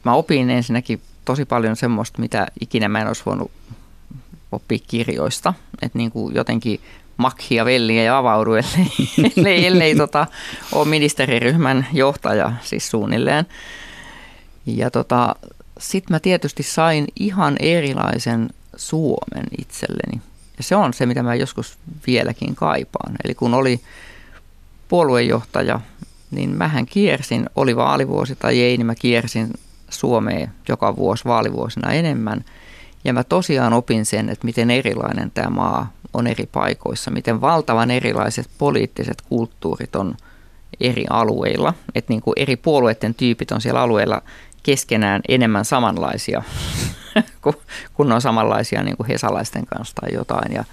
[0.03, 3.51] mä opin ensinnäkin tosi paljon semmoista, mitä ikinä mä en olisi voinut
[4.51, 5.53] oppia kirjoista.
[5.81, 6.81] Että niin kuin jotenkin
[7.17, 8.91] makhia, velliä ja avaudu, ellei,
[9.37, 10.27] ellei, ellei tota,
[10.71, 13.45] ole ministeriryhmän johtaja siis suunnilleen.
[14.65, 15.35] Ja tota,
[15.79, 20.21] sitten mä tietysti sain ihan erilaisen Suomen itselleni.
[20.57, 23.15] Ja se on se, mitä mä joskus vieläkin kaipaan.
[23.23, 23.79] Eli kun oli
[24.87, 25.79] puoluejohtaja,
[26.31, 29.53] niin mähän kiersin, oli vaalivuosi tai ei, niin mä kiersin
[29.89, 32.45] Suomeen joka vuosi vaalivuosina enemmän.
[33.03, 37.91] Ja mä tosiaan opin sen, että miten erilainen tämä maa on eri paikoissa, miten valtavan
[37.91, 40.15] erilaiset poliittiset kulttuurit on
[40.79, 41.73] eri alueilla.
[41.95, 44.21] Että niin kuin eri puolueiden tyypit on siellä alueella
[44.65, 46.43] keskenään enemmän samanlaisia,
[47.93, 50.53] kun on samanlaisia niin kuin hesalaisten kanssa tai jotain.
[50.53, 50.63] Ja,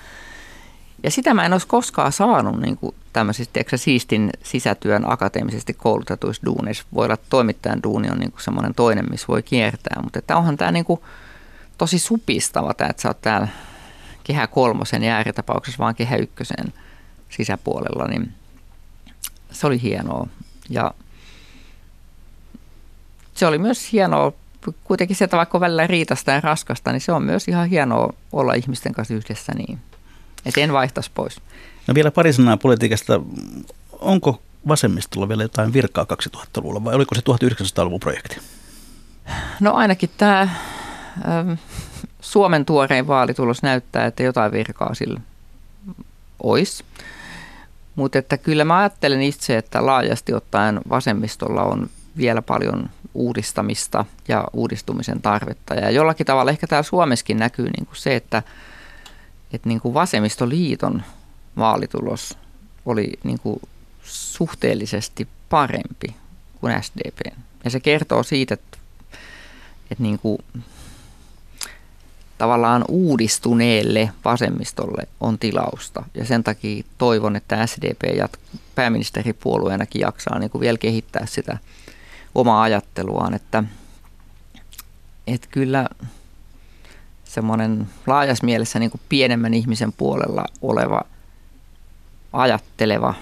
[1.02, 6.42] ja sitä mä en olisi koskaan saanut niin kuin tämmöisistä, tiedätkö, siistin sisätyön akateemisesti koulutetuissa
[6.46, 6.84] duuneissa.
[6.94, 10.36] Voi olla, että toimittajan duuni on niin kuin semmoinen toinen, missä voi kiertää, mutta että
[10.36, 11.00] onhan tämä niin kuin
[11.78, 13.48] tosi supistava, tämä, että sä oot täällä
[14.24, 16.72] kehä kolmosen ja ääritapauksessa vaan kehä ykkösen
[17.28, 18.32] sisäpuolella, niin
[19.50, 20.26] se oli hienoa.
[20.70, 20.94] Ja
[23.42, 24.32] se oli myös hienoa,
[24.84, 28.12] kuitenkin se, että vaikka on välillä riitasta ja raskasta, niin se on myös ihan hienoa
[28.32, 29.78] olla ihmisten kanssa yhdessä niin.
[30.46, 31.40] Et en vaihtaisi pois.
[31.86, 33.20] No vielä pari sanaa politiikasta.
[34.00, 38.36] Onko vasemmistolla vielä jotain virkaa 2000-luvulla vai oliko se 1900-luvun projekti?
[39.60, 41.52] No ainakin tämä ähm,
[42.20, 45.20] Suomen tuorein vaalitulos näyttää, että jotain virkaa sillä
[46.42, 46.84] olisi.
[47.94, 54.44] Mutta että kyllä mä ajattelen itse, että laajasti ottaen vasemmistolla on vielä paljon uudistamista ja
[54.52, 55.74] uudistumisen tarvetta.
[55.74, 58.42] Ja jollakin tavalla ehkä täällä Suomessakin näkyy niin kuin se, että,
[59.52, 61.02] että niin kuin vasemmistoliiton
[61.56, 62.38] vaalitulos
[62.86, 63.60] oli niin kuin
[64.04, 66.14] suhteellisesti parempi
[66.60, 67.36] kuin SDP.
[67.64, 68.78] Ja se kertoo siitä, että,
[69.90, 70.38] että niin kuin
[72.38, 76.04] tavallaan uudistuneelle vasemmistolle on tilausta.
[76.14, 78.28] Ja sen takia toivon, että SDP ja
[78.74, 81.58] pääministeripuolueenakin jaksaa niin kuin vielä kehittää sitä
[82.34, 83.64] omaa ajatteluaan, että,
[85.26, 85.88] että kyllä
[87.24, 91.02] semmoinen laajas mielessä niin kuin pienemmän ihmisen puolella oleva
[92.32, 93.14] ajatteleva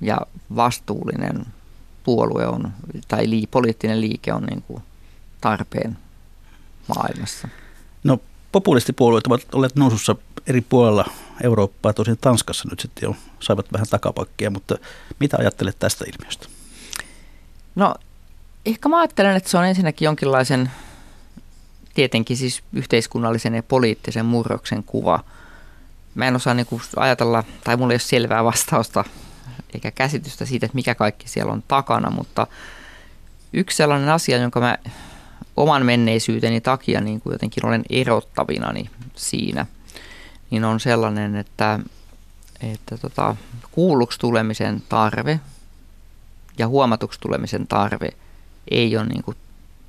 [0.00, 0.20] ja
[0.56, 1.46] vastuullinen
[2.04, 2.72] puolue on,
[3.08, 4.82] tai lii, poliittinen liike on niin kuin
[5.40, 5.98] tarpeen
[6.88, 7.48] maailmassa.
[8.04, 8.20] No
[8.52, 10.16] populistipuolueet ovat olleet nousussa
[10.46, 11.04] eri puolella
[11.42, 14.78] Eurooppaa, tosin Tanskassa nyt sitten jo saivat vähän takapakkia, mutta
[15.20, 16.46] mitä ajattelet tästä ilmiöstä?
[17.74, 17.94] No
[18.70, 20.70] ehkä mä ajattelen, että se on ensinnäkin jonkinlaisen
[21.94, 25.24] tietenkin siis yhteiskunnallisen ja poliittisen murroksen kuva.
[26.14, 29.04] Mä en osaa niin ajatella, tai mulla ei ole selvää vastausta
[29.74, 32.46] eikä käsitystä siitä, että mikä kaikki siellä on takana, mutta
[33.52, 34.78] yksi sellainen asia, jonka mä
[35.56, 39.66] oman menneisyyteni takia niin kuin jotenkin olen erottavinani siinä,
[40.50, 41.80] niin on sellainen, että,
[42.60, 43.36] että tota,
[43.70, 45.40] kuulluksi tulemisen tarve
[46.58, 48.08] ja huomatuksi tulemisen tarve
[48.70, 49.36] ei ole niin kuin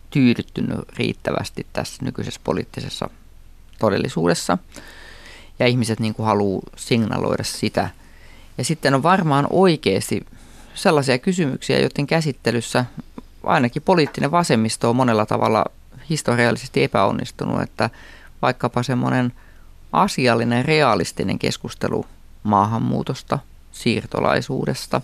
[0.09, 3.09] tyydyttynyt riittävästi tässä nykyisessä poliittisessa
[3.79, 4.57] todellisuudessa.
[5.59, 7.89] Ja ihmiset niin kuin haluaa signaloida sitä.
[8.57, 10.25] Ja sitten on varmaan oikeasti
[10.75, 12.85] sellaisia kysymyksiä, joiden käsittelyssä
[13.43, 15.65] ainakin poliittinen vasemmisto on monella tavalla
[16.09, 17.89] historiallisesti epäonnistunut, että
[18.41, 19.33] vaikkapa semmoinen
[19.91, 22.05] asiallinen, realistinen keskustelu
[22.43, 23.39] maahanmuutosta,
[23.71, 25.01] siirtolaisuudesta,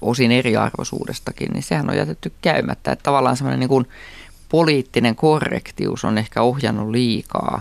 [0.00, 2.92] osin eriarvoisuudestakin, niin sehän on jätetty käymättä.
[2.92, 3.88] Että tavallaan semmoinen niin kuin
[4.48, 7.60] poliittinen korrektius on ehkä ohjannut liikaa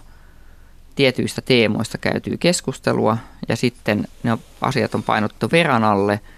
[0.96, 3.18] tietyistä teemoista käytyy keskustelua
[3.50, 6.20] ja sitten ne asiat on painottu veran alle–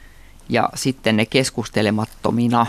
[0.50, 2.66] ja sitten ne keskustelemattomina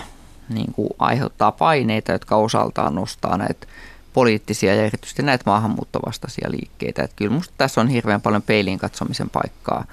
[0.49, 3.67] niin kuin aiheuttaa paineita, jotka osaltaan nostaa näitä
[4.13, 7.03] poliittisia ja erityisesti näitä maahanmuuttovastaisia liikkeitä.
[7.03, 9.85] Että kyllä minusta tässä on hirveän paljon peiliin katsomisen paikkaa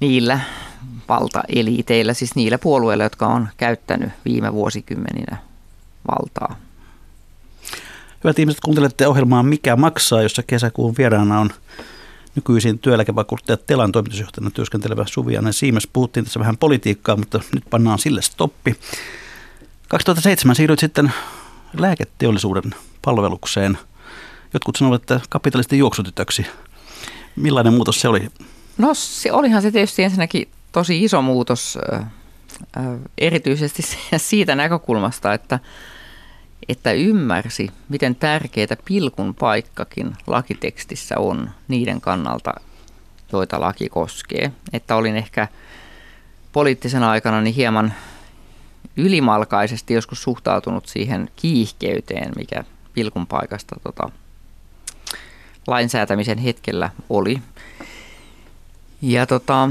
[0.00, 0.40] niillä
[1.08, 5.36] valtaeliiteillä, siis niillä puolueilla, jotka on käyttänyt viime vuosikymmeninä
[6.08, 6.56] valtaa.
[8.24, 11.50] Hyvät ihmiset, kuuntelette ohjelmaa Mikä maksaa, jossa kesäkuun vieraana on
[12.34, 15.86] nykyisin työeläkevakuuttaja Telan toimitusjohtajana työskentelevä Suvianen Siimes.
[15.86, 18.76] Puhuttiin tässä vähän politiikkaa, mutta nyt pannaan sille stoppi.
[19.88, 21.12] 2007 siirryit sitten
[21.78, 23.78] lääketeollisuuden palvelukseen.
[24.54, 26.46] Jotkut sanovat, että kapitalistin juoksutytöksi.
[27.36, 28.28] Millainen muutos se oli?
[28.78, 31.78] No se, olihan se tietysti ensinnäkin tosi iso muutos,
[33.18, 33.82] erityisesti
[34.16, 35.58] siitä näkökulmasta, että
[36.68, 42.54] että ymmärsi, miten tärkeää pilkun paikkakin lakitekstissä on niiden kannalta,
[43.32, 44.52] joita laki koskee.
[44.72, 45.48] Että olin ehkä
[46.52, 47.94] poliittisena aikana niin hieman
[48.96, 54.10] ylimalkaisesti joskus suhtautunut siihen kiihkeyteen, mikä pilkun paikasta tota,
[55.66, 57.38] lainsäätämisen hetkellä oli.
[59.02, 59.68] Ja tota,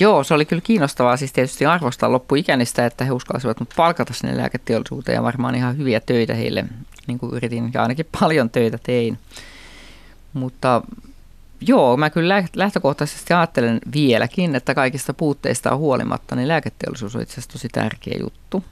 [0.00, 5.16] Joo, se oli kyllä kiinnostavaa siis tietysti arvostaa loppuikänistä, että he uskalsivat palkata sinne lääketeollisuuteen
[5.16, 6.64] ja varmaan ihan hyviä töitä heille,
[7.06, 9.18] niin kuin yritin ja ainakin paljon töitä tein.
[10.32, 10.82] Mutta
[11.60, 17.52] joo, mä kyllä lähtökohtaisesti ajattelen vieläkin, että kaikista puutteista huolimatta, niin lääketeollisuus on itse asiassa
[17.52, 18.64] tosi tärkeä juttu.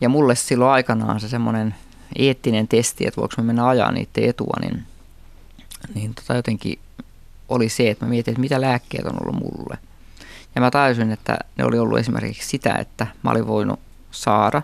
[0.00, 1.74] Ja mulle silloin aikanaan se semmoinen
[2.18, 4.84] eettinen testi, että voiko me mennä ajaa niiden etua, niin,
[5.94, 6.78] niin tota jotenkin
[7.48, 9.78] oli se, että mä mietin, että mitä lääkkeet on ollut mulle–
[10.58, 14.62] ja mä tajusin, että ne oli ollut esimerkiksi sitä, että mä olin voinut saada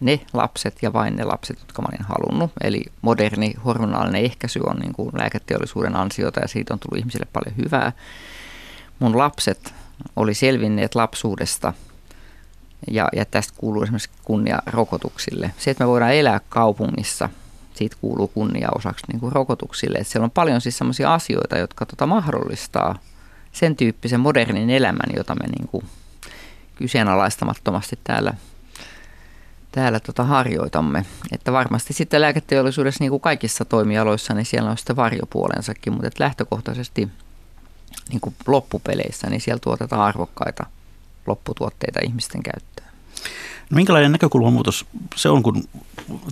[0.00, 2.52] ne lapset ja vain ne lapset, jotka mä olin halunnut.
[2.60, 7.56] Eli moderni hormonaalinen ehkäisy on niin kuin lääketeollisuuden ansiota ja siitä on tullut ihmisille paljon
[7.56, 7.92] hyvää.
[8.98, 9.74] Mun lapset
[10.16, 11.72] oli selvinneet lapsuudesta
[12.90, 15.50] ja, ja tästä kuuluu esimerkiksi kunnia rokotuksille.
[15.58, 17.28] Se, että me voidaan elää kaupungissa,
[17.74, 19.98] siitä kuuluu kunnia osaksi niin kuin rokotuksille.
[19.98, 22.98] Että siellä on paljon siis sellaisia asioita, jotka tota mahdollistaa
[23.52, 25.84] sen tyyppisen modernin elämän, jota me niin kuin
[26.76, 28.34] kyseenalaistamattomasti täällä
[29.72, 31.04] täällä tota harjoitamme.
[31.32, 37.08] Että varmasti sitten lääketeollisuudessa niin kuin kaikissa toimialoissa, niin siellä on sitten varjopuolensakin, mutta lähtökohtaisesti
[38.08, 40.66] niin kuin loppupeleissä, niin siellä tuotetaan arvokkaita
[41.26, 42.90] lopputuotteita ihmisten käyttöön.
[43.70, 44.86] No minkälainen näkökulmamuutos
[45.16, 45.64] se on, kun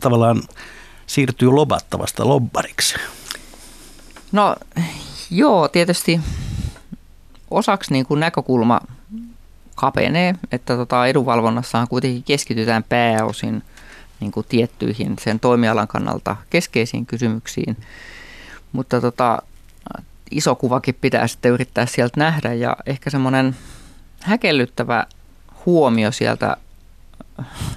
[0.01, 0.43] tavallaan
[1.07, 2.95] siirtyy lobattavasta lobbariksi?
[4.33, 4.57] No
[5.31, 6.21] joo, tietysti
[7.51, 8.81] osaksi niin kuin näkökulma
[9.75, 13.63] kapenee, että tota edunvalvonnassahan kuitenkin keskitytään pääosin
[14.21, 17.77] niin kuin tiettyihin sen toimialan kannalta keskeisiin kysymyksiin,
[18.73, 19.43] mutta tota,
[20.31, 23.57] iso kuvakin pitää sitten yrittää sieltä nähdä ja ehkä semmoinen
[24.21, 25.07] häkellyttävä
[25.67, 26.57] huomio sieltä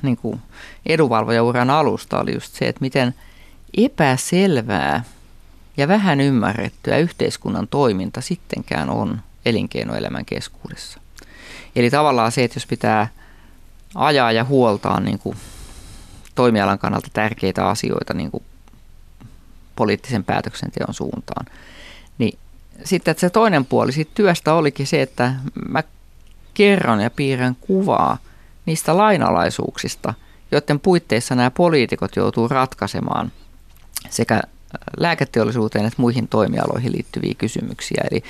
[0.02, 0.42] niin kuin
[0.86, 3.16] edunvalvojauran alusta oli just se, että miten
[3.78, 5.04] epäselvää
[5.78, 11.00] ja vähän ymmärrettyä yhteiskunnan toiminta sittenkään on elinkeinoelämän keskuudessa.
[11.76, 13.08] Eli tavallaan se, että jos pitää
[13.96, 15.38] ajaa ja huoltaa niin kuin
[16.36, 18.44] toimialan kannalta tärkeitä asioita niin kuin
[19.76, 21.46] poliittisen päätöksenteon suuntaan,
[22.18, 22.40] niin
[22.84, 25.34] sitten että se toinen puoli siitä työstä olikin se, että
[25.70, 25.84] mä
[26.54, 28.18] kerron ja piirrän kuvaa
[28.66, 30.14] niistä lainalaisuuksista,
[30.52, 33.32] joiden puitteissa nämä poliitikot joutuu ratkaisemaan
[34.10, 34.42] sekä
[34.98, 38.04] lääketeollisuuteen että muihin toimialoihin liittyviä kysymyksiä.
[38.12, 38.24] Eli,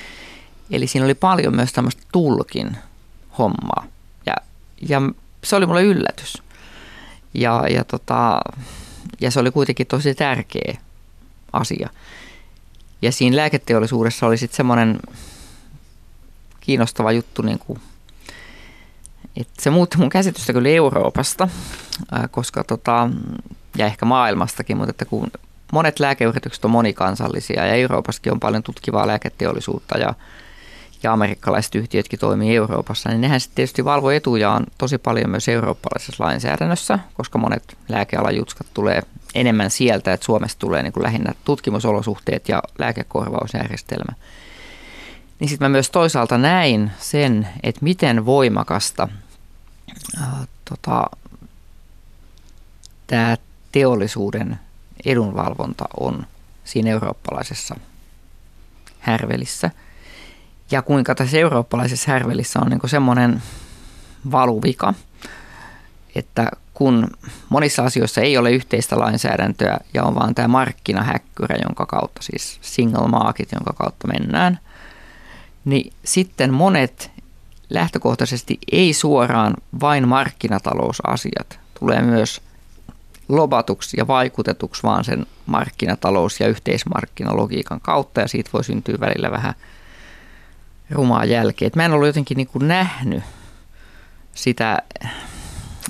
[0.72, 2.78] eli siinä oli paljon myös tämmöistä tulkin
[3.38, 3.86] hommaa.
[4.26, 4.34] Ja,
[4.90, 5.02] ja
[5.44, 6.44] se oli mulle yllätys.
[7.34, 8.42] Ja, ja, tota,
[9.22, 10.78] ja se oli kuitenkin tosi tärkeä
[11.54, 11.90] asia.
[13.02, 15.00] Ja siinä lääketeollisuudessa oli sitten semmoinen
[16.62, 17.82] kiinnostava juttu, niin kuin,
[19.36, 21.48] että se muutti mun käsitystä kyllä Euroopasta,
[22.32, 23.10] koska tota,
[23.78, 25.32] ja ehkä maailmastakin, mutta että kun
[25.72, 30.14] monet lääkeyritykset on monikansallisia ja Euroopassakin on paljon tutkivaa lääketeollisuutta ja
[31.04, 36.24] ja amerikkalaiset yhtiötkin toimii Euroopassa, niin nehän sitten tietysti valvoo etujaan tosi paljon myös eurooppalaisessa
[36.24, 39.02] lainsäädännössä, koska monet lääkealan jutskat tulee
[39.36, 44.14] enemmän sieltä, että Suomesta tulee niin kuin lähinnä tutkimusolosuhteet ja lääkekorvausjärjestelmä.
[45.40, 49.08] Niin sitten mä myös toisaalta näin sen, että miten voimakasta
[50.22, 50.28] äh,
[50.70, 51.10] tota,
[53.08, 53.38] tämä
[53.72, 54.60] teollisuuden
[55.06, 56.26] edunvalvonta on
[56.64, 57.76] siinä eurooppalaisessa
[59.00, 59.72] härvelissä–
[60.72, 63.42] ja kuinka tässä eurooppalaisessa härvelissä on niin semmoinen
[64.32, 64.94] valuvika,
[66.16, 67.08] että kun
[67.50, 73.08] monissa asioissa ei ole yhteistä lainsäädäntöä ja on vaan tämä markkinahäkkyrä, jonka kautta siis single
[73.08, 74.60] market, jonka kautta mennään,
[75.66, 77.12] niin sitten monet
[77.70, 82.42] lähtökohtaisesti ei suoraan vain markkinatalousasiat tulee myös
[83.30, 89.54] lobatuksi ja vaikutetuksi vaan sen markkinatalous- ja yhteismarkkinalogiikan kautta ja siitä voi syntyä välillä vähän–
[90.92, 91.68] rumaa jälkeä.
[91.68, 93.24] Et mä en ollut jotenkin niin kuin nähnyt
[94.34, 94.82] sitä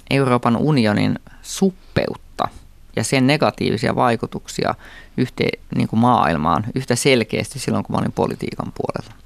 [0.10, 2.48] Euroopan unionin suppeutta
[2.96, 4.76] ja sen negatiivisia vaikutuksia
[5.18, 9.22] yhteen, niin kuin maailmaan yhtä selkeästi silloin, kun mä olin politiikan puolella.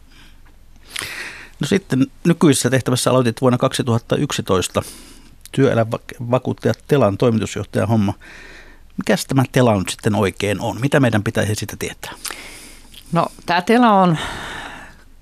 [1.60, 4.82] No sitten nykyisessä tehtävässä aloitit vuonna 2011
[5.52, 8.14] työelämävakuuttaja Telan toimitusjohtajan homma.
[8.98, 10.82] Mikäs tämä Tela nyt sitten oikein on?
[10.82, 12.14] Mitä meidän pitäisi sitä tietää?
[13.12, 14.18] No tämä Tela on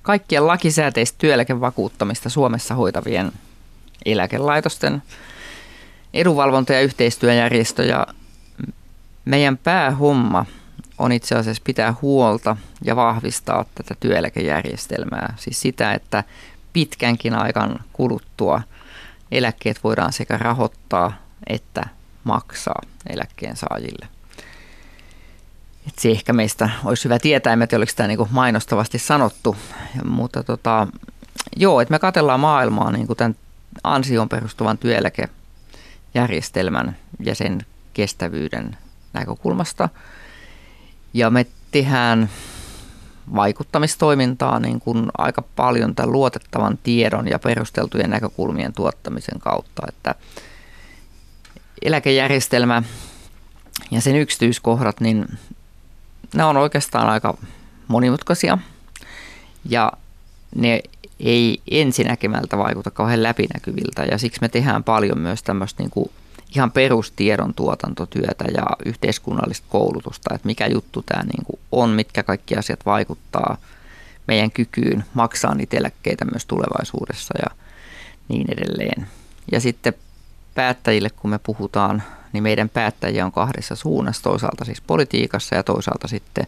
[0.03, 3.31] kaikkien lakisääteistä työeläkevakuuttamista Suomessa hoitavien
[4.05, 5.03] eläkelaitosten
[6.13, 7.83] edunvalvonta- ja yhteistyöjärjestö.
[7.85, 8.07] Ja
[9.25, 10.45] meidän päähomma
[10.97, 15.33] on itse asiassa pitää huolta ja vahvistaa tätä työeläkejärjestelmää.
[15.37, 16.23] Siis sitä, että
[16.73, 18.61] pitkänkin aikan kuluttua
[19.31, 21.13] eläkkeet voidaan sekä rahoittaa
[21.47, 21.87] että
[22.23, 24.12] maksaa eläkkeen saajille.
[25.87, 29.55] Et se ehkä meistä olisi hyvä tietää, en tiedä oliko tämä niinku mainostavasti sanottu,
[30.05, 30.87] mutta tota,
[31.55, 33.35] joo, että me katellaan maailmaa niinku tämän
[33.83, 38.77] ansioon perustuvan työeläkejärjestelmän ja sen kestävyyden
[39.13, 39.89] näkökulmasta.
[41.13, 42.29] Ja me tehdään
[43.35, 50.15] vaikuttamistoimintaa niin kuin aika paljon tämän luotettavan tiedon ja perusteltujen näkökulmien tuottamisen kautta, että
[51.81, 52.83] eläkejärjestelmä
[53.91, 55.25] ja sen yksityiskohdat, niin
[56.33, 57.37] ne on oikeastaan aika
[57.87, 58.57] monimutkaisia
[59.69, 59.91] ja
[60.55, 60.81] ne
[61.19, 66.11] ei ensinäkemältä vaikuta kauhean läpinäkyviltä ja siksi me tehdään paljon myös tämmöistä niin kuin
[66.55, 72.55] ihan perustiedon tuotantotyötä ja yhteiskunnallista koulutusta, että mikä juttu tämä niin kuin on, mitkä kaikki
[72.55, 73.57] asiat vaikuttaa
[74.27, 77.57] meidän kykyyn maksaa niitä eläkkeitä myös tulevaisuudessa ja
[78.29, 79.07] niin edelleen.
[79.51, 79.93] Ja sitten
[80.55, 82.03] päättäjille, kun me puhutaan
[82.33, 86.47] niin meidän päättäjiä on kahdessa suunnassa, toisaalta siis politiikassa ja toisaalta sitten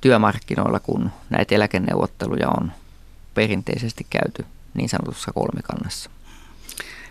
[0.00, 2.72] työmarkkinoilla, kun näitä eläkeneuvotteluja on
[3.34, 4.44] perinteisesti käyty
[4.74, 6.10] niin sanotussa kolmikannassa.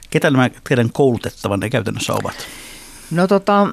[0.10, 2.36] Ketä nämä teidän koulutettavanne käytännössä ovat?
[3.12, 3.68] No tota,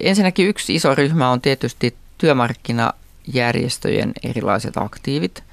[0.00, 5.44] ensinnäkin yksi iso ryhmä on tietysti työmarkkinajärjestöjen erilaiset aktiivit.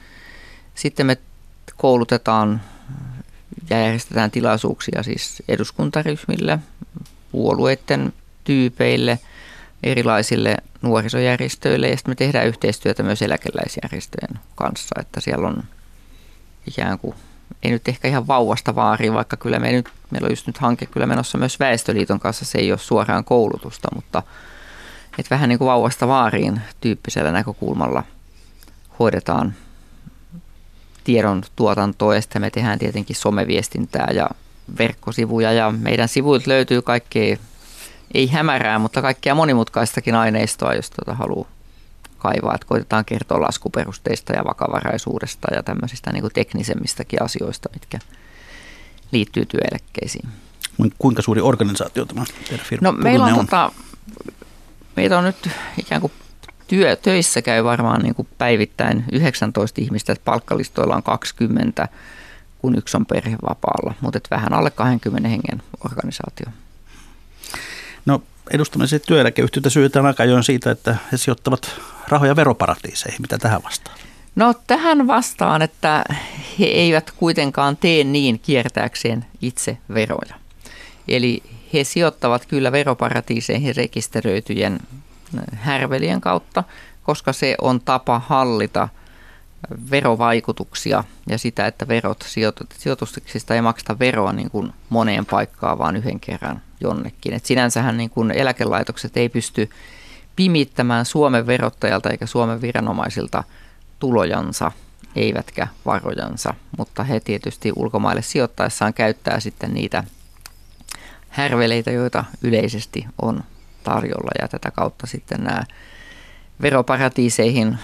[0.76, 1.18] Sitten me
[1.78, 2.62] koulutetaan
[3.70, 6.60] ja järjestetään tilaisuuksia siis eduskuntaryhmille,
[7.32, 8.14] puolueiden
[8.44, 9.20] tyypeille,
[9.84, 15.64] erilaisille nuorisojärjestöille ja sitten me tehdään yhteistyötä myös eläkeläisjärjestöjen kanssa, että siellä on
[16.68, 17.16] ikään kuin,
[17.64, 20.86] ei nyt ehkä ihan vauvasta vaariin, vaikka kyllä me nyt, meillä on just nyt hanke
[20.86, 24.24] kyllä menossa myös Väestöliiton kanssa, se ei ole suoraan koulutusta, mutta
[25.18, 28.04] että vähän niin kuin vauvasta vaariin tyyppisellä näkökulmalla
[29.00, 29.54] hoidetaan
[31.04, 34.30] tiedon tuotantoa ja sitten me tehdään tietenkin someviestintää ja
[34.78, 37.38] verkkosivuja ja meidän sivuilta löytyy kaikkea,
[38.14, 41.50] ei hämärää, mutta kaikkea monimutkaistakin aineistoa, jos tuota haluaa
[42.18, 42.56] kaivaa.
[42.56, 48.00] Että koitetaan kertoa laskuperusteista ja vakavaraisuudesta ja tämmöisistä niin kuin teknisemmistäkin asioista, mitkä
[49.12, 50.30] liittyy työeläkkeisiin.
[51.00, 53.46] Kuinka suuri organisaatio tämä teidän firma No meillä on, on?
[53.46, 53.72] Tota,
[54.96, 56.14] meitä on nyt ikään kuin
[56.68, 61.88] työ, töissä käy varmaan niin kuin päivittäin 19 ihmistä, että palkkalistoilla on 20,
[62.60, 66.46] kun yksi on perhevapaalla, mutta vähän alle 20 hengen organisaatio.
[68.06, 71.72] No edustamisen työeläkeyhtiötä syytetään aika ajoin siitä, että he sijoittavat
[72.08, 73.22] rahoja veroparatiiseihin.
[73.22, 73.98] Mitä tähän vastaan?
[74.36, 76.04] No tähän vastaan, että
[76.60, 80.36] he eivät kuitenkaan tee niin kiertääkseen itse veroja.
[81.08, 81.44] Eli
[81.74, 84.80] he sijoittavat kyllä veroparatiiseihin rekisteröityjen
[85.54, 86.64] härvelien kautta,
[87.04, 88.90] koska se on tapa hallita
[89.92, 92.26] verovaikutuksia ja sitä, että verot
[92.78, 97.34] sijoituksista ei makseta veroa niin kuin moneen paikkaan, vaan yhden kerran jonnekin.
[97.34, 99.70] Et sinänsähän niin kuin eläkelaitokset ei pysty
[100.36, 103.44] pimittämään Suomen verottajalta eikä Suomen viranomaisilta
[104.00, 104.72] tulojansa,
[105.16, 110.04] eivätkä varojansa, mutta he tietysti ulkomaille sijoittaessaan käyttää sitten niitä
[111.30, 113.44] härveleitä, joita yleisesti on
[113.84, 115.64] tarjolla ja tätä kautta sitten nämä
[116.62, 117.78] veroparatiiseihin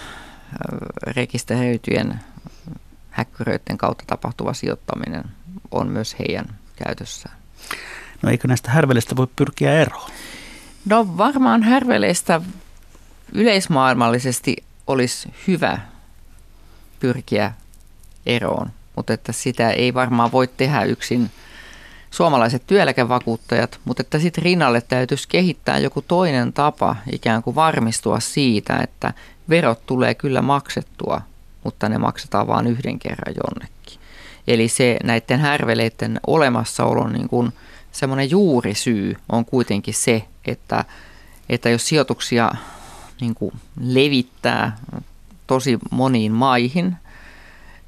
[1.02, 2.20] rekisteröityjen
[3.10, 5.24] häkkyröiden kautta tapahtuva sijoittaminen
[5.70, 6.46] on myös heidän
[6.84, 7.36] käytössään.
[8.22, 10.10] No eikö näistä härveleistä voi pyrkiä eroon?
[10.84, 12.40] No varmaan härveleistä
[13.32, 15.78] yleismaailmallisesti olisi hyvä
[17.00, 17.52] pyrkiä
[18.26, 21.30] eroon, mutta että sitä ei varmaan voi tehdä yksin
[22.16, 28.76] suomalaiset työeläkevakuuttajat, mutta että sitten rinnalle täytyisi kehittää joku toinen tapa ikään kuin varmistua siitä,
[28.76, 29.12] että
[29.48, 31.20] verot tulee kyllä maksettua,
[31.64, 34.00] mutta ne maksetaan vain yhden kerran jonnekin.
[34.48, 37.52] Eli se näiden härveleiden olemassaolon niin kuin
[37.92, 40.84] semmoinen juurisyy on kuitenkin se, että,
[41.48, 42.50] että jos sijoituksia
[43.20, 44.76] niin kuin levittää
[45.46, 46.96] tosi moniin maihin,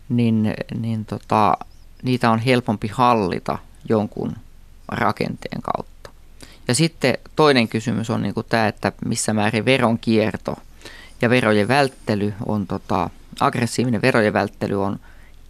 [0.08, 1.56] niin, niin tota,
[2.02, 3.58] niitä on helpompi hallita
[3.88, 4.32] jonkun
[4.88, 6.10] rakenteen kautta.
[6.68, 10.56] Ja sitten toinen kysymys on niin kuin tämä, että missä määrin veronkierto
[11.22, 13.10] ja verojen välttely on, tota,
[13.40, 14.98] aggressiivinen verojen välttely on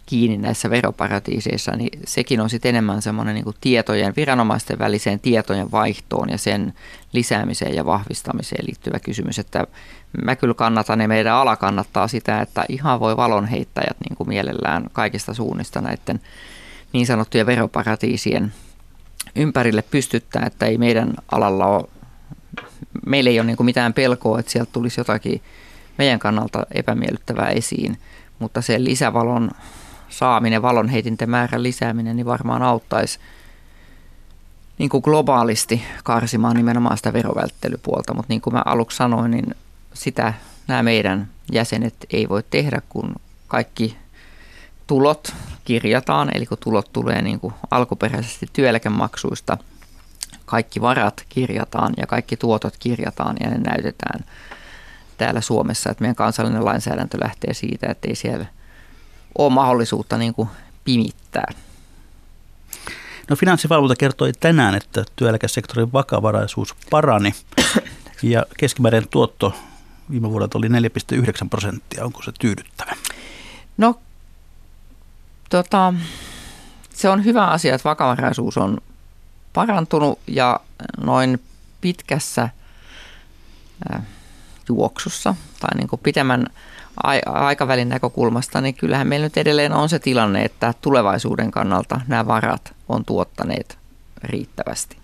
[0.09, 6.29] kiinni näissä veroparatiiseissa, niin sekin on sitten enemmän semmoinen niin tietojen, viranomaisten väliseen tietojen vaihtoon
[6.29, 6.73] ja sen
[7.13, 9.39] lisäämiseen ja vahvistamiseen liittyvä kysymys.
[9.39, 9.67] Että
[10.23, 14.85] mä kyllä kannatan ja meidän ala kannattaa sitä, että ihan voi valonheittäjät niin kuin mielellään
[14.93, 16.19] kaikista suunnista näiden
[16.93, 18.53] niin sanottujen veroparatiisien
[19.35, 21.89] ympärille pystyttää, että ei meidän alalla ole,
[23.05, 25.41] meillä ei ole niin mitään pelkoa, että sieltä tulisi jotakin
[25.97, 27.97] meidän kannalta epämiellyttävää esiin,
[28.39, 29.51] mutta se lisävalon
[30.09, 33.19] saaminen, valonheitinten määrän lisääminen, niin varmaan auttaisi
[34.77, 39.55] niin kuin globaalisti karsimaan nimenomaan sitä verovälttelypuolta, mutta niin kuin mä aluksi sanoin, niin
[39.93, 40.33] sitä
[40.67, 43.15] nämä meidän jäsenet ei voi tehdä, kun
[43.47, 43.97] kaikki
[44.89, 45.33] tulot
[45.65, 49.57] kirjataan, eli kun tulot tulee niin kuin alkuperäisesti työeläkemaksuista,
[50.45, 54.25] kaikki varat kirjataan ja kaikki tuotot kirjataan ja ne näytetään
[55.17, 58.45] täällä Suomessa, että meidän kansallinen lainsäädäntö lähtee siitä, että ei siellä
[59.37, 60.49] ole mahdollisuutta niin kuin
[60.83, 61.53] pimittää.
[63.29, 67.33] No finanssivalvonta kertoi tänään, että työeläkesektorin vakavaraisuus parani
[68.23, 69.53] ja keskimääräinen tuotto
[70.11, 72.05] viime vuodelta oli 4,9 prosenttia.
[72.05, 72.95] Onko se tyydyttävä?
[73.77, 73.95] No
[75.49, 75.93] tota,
[76.93, 78.77] se on hyvä asia, että vakavaraisuus on
[79.53, 80.59] parantunut ja
[81.03, 81.41] noin
[81.81, 82.49] pitkässä
[83.93, 84.01] äh,
[84.69, 86.45] juoksussa tai niin kuin pitemmän
[87.25, 92.75] aikavälin näkökulmasta, niin kyllähän meillä nyt edelleen on se tilanne, että tulevaisuuden kannalta nämä varat
[92.89, 93.77] on tuottaneet
[94.23, 94.97] riittävästi.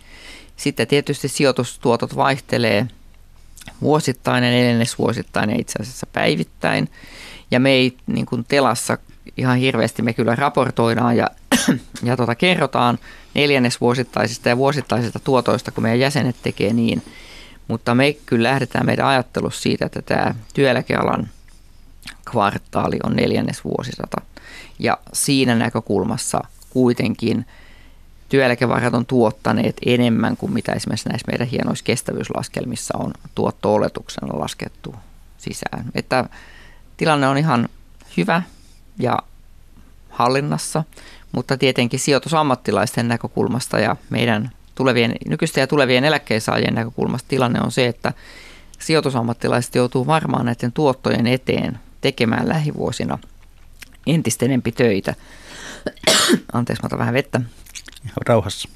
[0.58, 2.88] Sitten tietysti sijoitustuotot vaihtelee
[3.82, 6.92] vuosittain ja neljännesvuosittain ja itse asiassa päivittäin.
[7.52, 8.98] Ja me ei niin kuin telassa
[9.38, 11.30] ihan hirveästi me kyllä raportoidaan ja
[12.04, 13.00] ja tota, kerrotaan
[13.34, 17.04] neljännesvuosittaisista ja vuosittaisista tuotoista, kun meidän jäsenet tekee niin.
[17.68, 21.30] Mutta me kyllä lähdetään meidän ajattelussa siitä, että tämä työeläkealan
[22.32, 24.22] kvartaali on neljännesvuosisata.
[24.80, 27.46] Ja siinä näkökulmassa kuitenkin
[28.30, 34.96] työeläkevarat on tuottaneet enemmän kuin mitä esimerkiksi näissä meidän hienoissa kestävyyslaskelmissa on tuotto-oletuksena laskettu
[35.38, 35.86] sisään.
[35.96, 36.26] Että
[36.98, 37.70] tilanne on ihan
[38.18, 38.42] hyvä
[39.00, 39.20] ja
[40.10, 40.84] hallinnassa,
[41.32, 47.88] mutta tietenkin sijoitusammattilaisten näkökulmasta ja meidän tulevien, nykyisten ja tulevien eläkkeensaajien näkökulmasta tilanne on se,
[47.88, 48.14] että
[48.80, 53.18] sijoitusammattilaiset joutuu varmaan näiden tuottojen eteen tekemään lähivuosina
[54.08, 55.16] entistä enempi töitä.
[56.54, 57.42] Anteeksi, mä otan vähän vettä.
[58.28, 58.70] Rauhassa.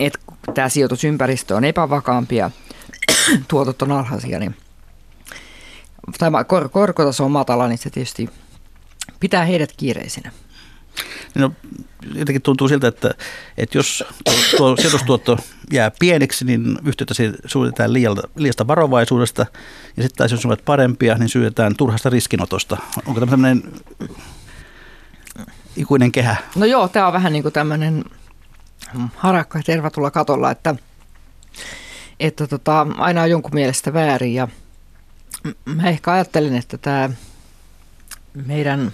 [0.00, 0.18] Et
[0.54, 2.50] tämä sijoitusympäristö on epävakaampi ja
[3.48, 4.56] tuotot on alhaisia, niin
[6.18, 8.28] tämä kor- korkotaso on matala, niin se tietysti
[9.20, 10.32] pitää heidät kiireisinä.
[11.34, 11.52] No,
[12.14, 13.14] jotenkin tuntuu siltä, että,
[13.56, 14.04] että jos
[14.56, 15.38] tuo sijoitustuotto
[15.72, 17.14] jää pieneksi, niin yhtiötä
[17.46, 19.46] suunnitellaan liiasta varovaisuudesta.
[19.96, 22.76] Ja sitten taas jos olet parempia, niin syytetään turhasta riskinotosta.
[23.06, 23.72] Onko tämä tämmöinen
[25.76, 26.36] ikuinen kehä?
[26.54, 28.04] No joo, tämä on vähän niin kuin tämmöinen
[29.16, 30.74] harakka tervatulla katolla, että,
[32.20, 34.34] että tota, aina on jonkun mielestä väärin.
[34.34, 34.48] Ja
[35.64, 37.10] mä ehkä ajattelen, että tämä
[38.46, 38.92] meidän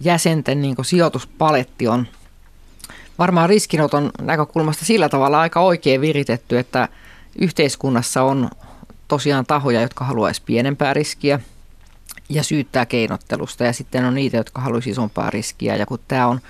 [0.00, 2.06] jäsenten niin sijoituspaletti on
[3.18, 6.88] varmaan riskinoton näkökulmasta sillä tavalla aika oikein viritetty, että
[7.38, 8.50] yhteiskunnassa on
[9.08, 11.40] tosiaan tahoja, jotka haluaisi pienempää riskiä
[12.28, 13.64] ja syyttää keinottelusta.
[13.64, 15.76] Ja sitten on niitä, jotka haluaisi isompaa riskiä.
[15.76, 16.40] Ja kun tämä on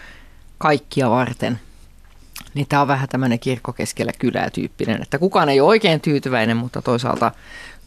[0.59, 1.61] kaikkia varten,
[2.55, 6.57] niin tämä on vähän tämmöinen kirkko keskellä kylää tyyppinen, että kukaan ei ole oikein tyytyväinen,
[6.57, 7.33] mutta toisaalta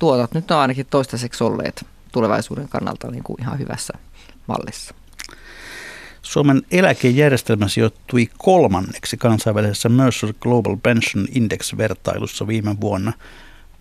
[0.03, 3.93] tuotot nyt on ainakin toistaiseksi olleet tulevaisuuden kannalta niin kuin ihan hyvässä
[4.47, 4.95] mallissa.
[6.21, 13.13] Suomen eläkejärjestelmä sijoittui kolmanneksi kansainvälisessä Mercer Global Pension Index-vertailussa viime vuonna.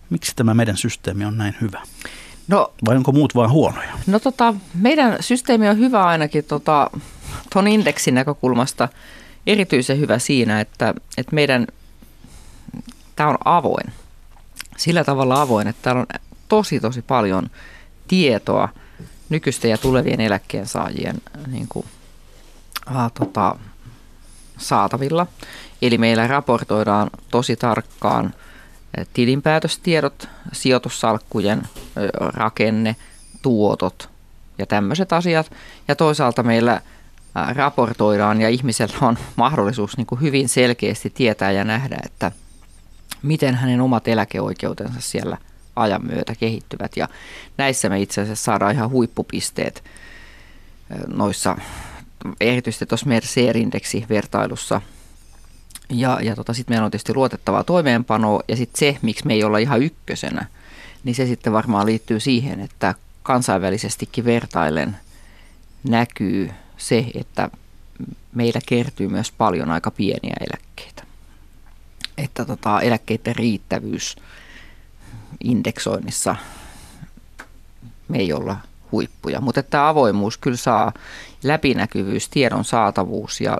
[0.09, 1.81] Miksi tämä meidän systeemi on näin hyvä?
[2.47, 3.91] No, Vai onko muut vain huonoja?
[4.07, 6.89] No tota, meidän systeemi on hyvä ainakin tota,
[7.53, 8.89] ton indeksin näkökulmasta
[9.47, 11.67] erityisen hyvä siinä, että, että meidän,
[13.15, 14.02] tämä on avoin.
[14.77, 16.07] Sillä tavalla avoin, että täällä on
[16.49, 17.49] tosi tosi paljon
[18.07, 18.69] tietoa
[19.29, 21.15] nykyisten ja tulevien eläkkeensaajien
[21.47, 21.85] niin kuin,
[22.95, 23.55] äh, tota,
[24.57, 25.27] saatavilla.
[25.81, 28.33] Eli meillä raportoidaan tosi tarkkaan
[29.13, 31.61] tilinpäätöstiedot, sijoitussalkkujen
[32.17, 32.95] rakenne,
[33.41, 34.09] tuotot
[34.57, 35.51] ja tämmöiset asiat.
[35.87, 36.81] Ja toisaalta meillä
[37.55, 42.31] raportoidaan ja ihmisellä on mahdollisuus niin kuin hyvin selkeästi tietää ja nähdä, että
[43.21, 45.37] miten hänen omat eläkeoikeutensa siellä
[45.75, 46.97] ajan myötä kehittyvät.
[46.97, 47.07] Ja
[47.57, 49.83] näissä me itse asiassa saadaan ihan huippupisteet
[51.07, 51.57] noissa
[52.41, 54.81] erityisesti tuossa Mercer-indeksi-vertailussa.
[55.89, 59.43] Ja, ja tota, sitten meillä on tietysti luotettavaa toimeenpanoa ja sitten se, miksi me ei
[59.43, 60.45] olla ihan ykkösenä,
[61.03, 64.97] niin se sitten varmaan liittyy siihen, että kansainvälisestikin vertailen
[65.89, 67.49] näkyy se, että
[68.33, 70.92] meillä kertyy myös paljon aika pieniä eläkkeitä.
[72.17, 74.15] Että tota, eläkkeiden riittävyys
[75.43, 76.35] indeksoinnissa
[78.07, 78.57] me ei olla
[78.91, 79.41] huippuja.
[79.41, 80.93] Mutta tämä avoimuus kyllä saa
[81.43, 83.57] läpinäkyvyys, tiedon saatavuus ja,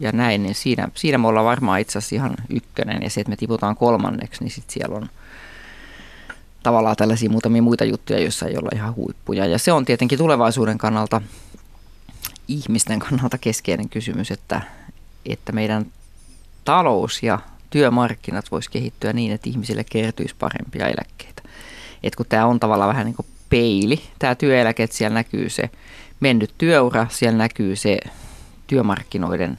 [0.00, 3.02] ja näin, niin siinä, siinä me ollaan varmaan itse asiassa ihan ykkönen.
[3.02, 5.08] Ja se, että me tiputaan kolmanneksi, niin sitten siellä on
[6.62, 9.46] tavallaan tällaisia muutamia muita juttuja, joissa ei olla ihan huippuja.
[9.46, 11.22] Ja se on tietenkin tulevaisuuden kannalta,
[12.48, 14.62] ihmisten kannalta keskeinen kysymys, että,
[15.26, 15.86] että meidän
[16.64, 17.38] talous ja
[17.70, 21.42] työmarkkinat voisi kehittyä niin, että ihmisille kertyisi parempia eläkkeitä.
[22.02, 25.70] Et kun tämä on tavallaan vähän niin kuin peili, tämä työeläke, että siellä näkyy se
[26.20, 27.98] mennyt työura, siellä näkyy se
[28.66, 29.58] työmarkkinoiden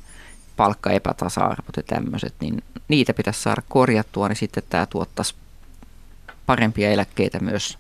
[0.58, 5.36] palkkaepätasa-arvot ja tämmöiset, niin niitä pitäisi saada korjattua, niin sitten tämä tuottaisi
[6.46, 7.78] parempia eläkkeitä myös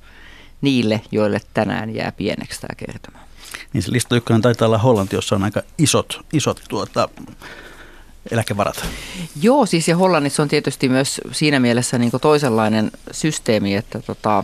[0.61, 3.19] niille, joille tänään jää pieneksi tämä kertymä.
[3.73, 7.09] Niin se lista ykkönen taitaa olla Hollanti, jossa on aika isot, isot tuota,
[8.31, 8.85] eläkevarat.
[9.41, 14.43] Joo, siis ja Hollannissa on tietysti myös siinä mielessä niin toisenlainen systeemi, että, tota,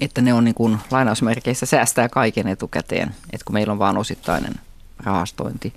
[0.00, 4.54] että ne on niin kuin lainausmerkeissä säästää kaiken etukäteen, että kun meillä on vain osittainen
[5.04, 5.72] rahastointi.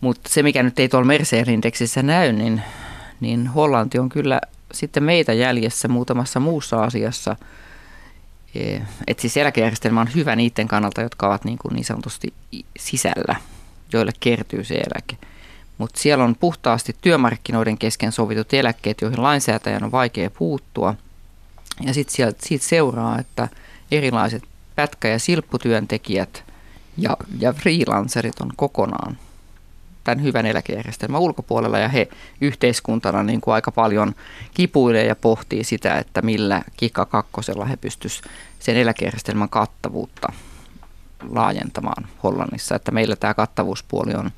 [0.00, 2.62] Mutta se, mikä nyt ei tuolla Mercer-indeksissä näy, niin,
[3.20, 4.40] niin Hollanti on kyllä
[4.72, 7.36] sitten meitä jäljessä muutamassa muussa asiassa.
[8.54, 8.76] E,
[9.06, 12.34] että siis eläkejärjestelmä on hyvä niiden kannalta, jotka ovat niin, kuin niin sanotusti
[12.78, 13.36] sisällä,
[13.92, 15.16] joille kertyy se eläke.
[15.78, 20.94] Mutta siellä on puhtaasti työmarkkinoiden kesken sovitut eläkkeet, joihin lainsäätäjän on vaikea puuttua.
[21.80, 23.48] Ja sitten siitä seuraa, että
[23.90, 24.42] erilaiset
[24.76, 26.44] pätkä- ja silpputyöntekijät,
[26.96, 29.18] Ja, ja freelancerit on kokonaan
[30.04, 32.08] tämän hyvän eläkejärjestelmän ulkopuolella ja he
[32.40, 34.14] yhteiskuntana niin kuin aika paljon
[34.54, 40.32] kipuilee ja pohtii sitä, että millä kikka kakkosella he pystyisivät sen eläkejärjestelmän kattavuutta
[41.30, 42.74] laajentamaan Hollannissa.
[42.74, 44.30] Että meillä tämä kattavuuspuoli on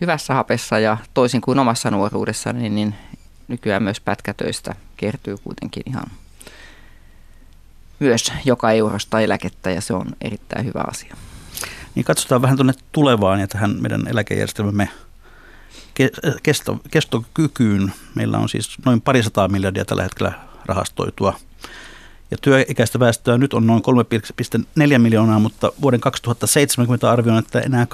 [0.00, 2.94] hyvässä hapessa ja toisin kuin omassa nuoruudessa, niin, niin
[3.48, 6.06] nykyään myös pätkätöistä kertyy kuitenkin ihan
[8.00, 11.16] myös joka eurosta eläkettä ja se on erittäin hyvä asia.
[11.94, 14.88] Niin katsotaan vähän tuonne tulevaan ja tähän meidän eläkejärjestelmämme
[16.42, 17.92] kesto, kestokykyyn.
[18.14, 20.32] Meillä on siis noin parisataa miljardia tällä hetkellä
[20.66, 21.34] rahastoitua.
[22.30, 23.82] Ja työikäistä väestöä nyt on noin
[24.92, 27.86] 3,4 miljoonaa, mutta vuoden 2070 arvioin, että enää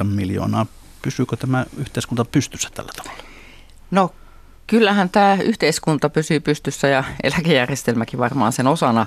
[0.00, 0.66] 2,8 miljoonaa.
[1.06, 3.22] Pysyykö tämä yhteiskunta pystyssä tällä tavalla?
[3.90, 4.14] No
[4.66, 9.06] kyllähän tämä yhteiskunta pysyy pystyssä ja eläkejärjestelmäkin varmaan sen osana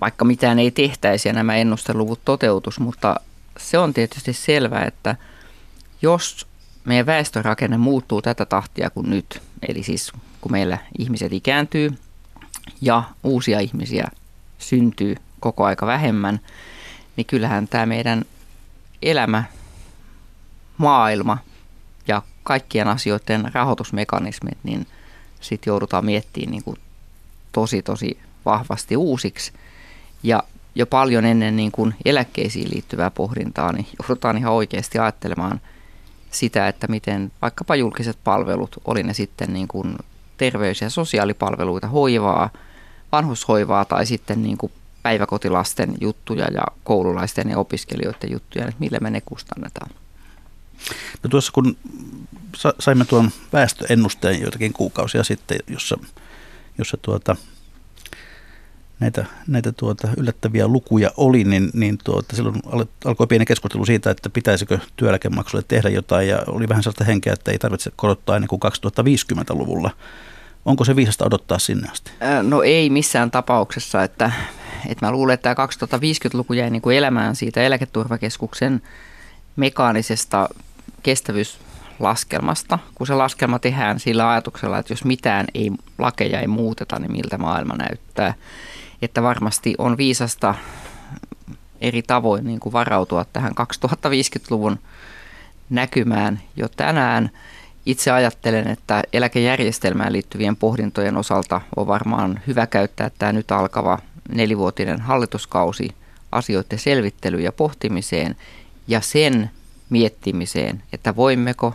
[0.00, 3.16] vaikka mitään ei tehtäisi ja nämä ennusteluvut toteutus, mutta
[3.58, 5.16] se on tietysti selvää, että
[6.02, 6.46] jos
[6.84, 11.90] meidän väestörakenne muuttuu tätä tahtia kuin nyt, eli siis kun meillä ihmiset ikääntyy
[12.80, 14.08] ja uusia ihmisiä
[14.58, 16.40] syntyy koko aika vähemmän,
[17.16, 18.24] niin kyllähän tämä meidän
[19.02, 19.44] elämä,
[20.78, 21.38] maailma
[22.08, 24.86] ja kaikkien asioiden rahoitusmekanismit, niin
[25.40, 26.76] sitten joudutaan miettimään niin kuin
[27.52, 29.52] tosi tosi vahvasti uusiksi.
[30.22, 30.42] Ja
[30.74, 35.60] jo paljon ennen niin kuin eläkkeisiin liittyvää pohdintaa, niin joudutaan ihan oikeasti ajattelemaan
[36.30, 39.96] sitä, että miten vaikkapa julkiset palvelut, oli ne sitten niin kuin
[40.36, 42.50] terveys- ja sosiaalipalveluita, hoivaa,
[43.12, 44.72] vanhushoivaa tai sitten niin kuin
[45.02, 49.90] päiväkotilasten juttuja ja koululaisten ja opiskelijoiden juttuja, että millä me ne kustannetaan.
[51.22, 51.76] No tuossa kun
[52.78, 55.98] saimme tuon väestöennusteen joitakin kuukausia sitten, jossa,
[56.78, 57.36] jossa tuota,
[59.00, 62.62] näitä, näitä tuota, yllättäviä lukuja oli, niin, niin tuota, silloin
[63.04, 67.50] alkoi pieni keskustelu siitä, että pitäisikö työeläkemaksulle tehdä jotain, ja oli vähän sellaista henkeä, että
[67.50, 69.90] ei tarvitse korottaa ennen kuin 2050-luvulla.
[70.64, 72.10] Onko se viisasta odottaa sinne asti?
[72.42, 74.32] No ei missään tapauksessa, että,
[74.88, 78.82] että mä luulen, että tämä 2050-luku jäi niin kuin elämään siitä eläketurvakeskuksen
[79.56, 80.48] mekaanisesta
[81.04, 87.12] kestävyyslaskelmasta, kun se laskelma tehdään sillä ajatuksella, että jos mitään ei, lakeja ei muuteta, niin
[87.12, 88.34] miltä maailma näyttää.
[89.02, 90.54] Että varmasti on viisasta
[91.80, 93.52] eri tavoin niin kuin varautua tähän
[94.06, 94.78] 2050-luvun
[95.70, 97.30] näkymään jo tänään.
[97.86, 103.98] Itse ajattelen, että eläkejärjestelmään liittyvien pohdintojen osalta on varmaan hyvä käyttää tämä nyt alkava
[104.34, 105.90] nelivuotinen hallituskausi
[106.32, 108.36] asioiden selvittelyyn ja pohtimiseen.
[108.88, 109.50] Ja sen
[109.94, 111.74] miettimiseen, että voimmeko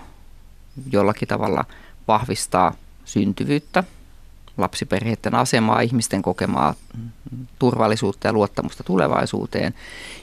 [0.92, 1.66] jollakin tavalla
[2.08, 2.74] vahvistaa
[3.06, 3.84] syntyvyyttä
[4.58, 6.74] lapsiperheiden asemaa, ihmisten kokemaa
[7.60, 9.74] turvallisuutta ja luottamusta tulevaisuuteen.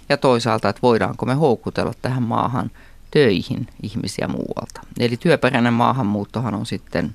[0.08, 2.70] Ja toisaalta, että voidaanko me houkutella tähän maahan
[3.10, 4.80] töihin ihmisiä muualta.
[4.98, 7.14] Eli työperäinen maahanmuuttohan on sitten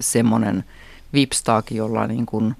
[0.00, 0.64] semmoinen
[1.12, 2.54] vipstaaki, jolla niin kuin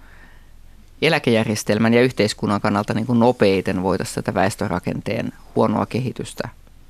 [1.02, 6.48] eläkejärjestelmän ja yhteiskunnan kannalta niin kuin nopeiten voitaisiin tätä väestörakenteen huonoa kehitystä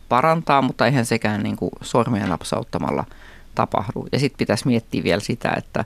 [0.09, 3.05] parantaa, mutta eihän sekään niin kuin sormia napsauttamalla
[3.55, 4.07] tapahdu.
[4.13, 5.85] Ja sitten pitäisi miettiä vielä sitä, että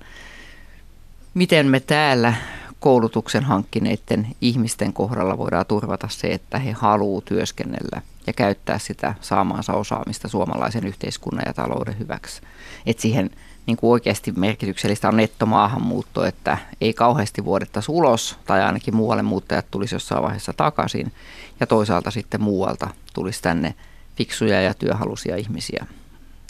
[1.35, 2.35] miten me täällä
[2.81, 9.73] koulutuksen hankkineiden ihmisten kohdalla voidaan turvata se, että he haluavat työskennellä ja käyttää sitä saamaansa
[9.73, 12.43] osaamista suomalaisen yhteiskunnan ja talouden hyväksi.
[12.87, 13.31] Että siihen
[13.67, 19.67] niin kuin oikeasti merkityksellistä on nettomaahanmuutto, että ei kauheasti vuodettaisi ulos tai ainakin muualle muuttajat
[19.71, 21.13] tulisi jossain vaiheessa takaisin
[21.61, 23.75] ja toisaalta sitten muualta tulisi tänne
[24.21, 25.87] fiksuja ja työhalusia ihmisiä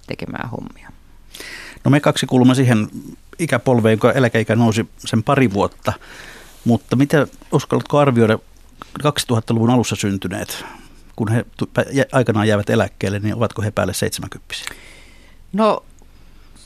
[0.06, 0.88] tekemään hommia.
[1.84, 2.88] No me kaksi kuulumme siihen
[3.38, 5.92] ikäpolveen, jonka eläkeikä nousi sen pari vuotta.
[6.64, 8.38] Mutta mitä uskallatko arvioida
[9.02, 10.64] 2000-luvun alussa syntyneet,
[11.16, 11.44] kun he
[12.12, 14.54] aikanaan jäävät eläkkeelle, niin ovatko he päälle 70
[15.52, 15.84] No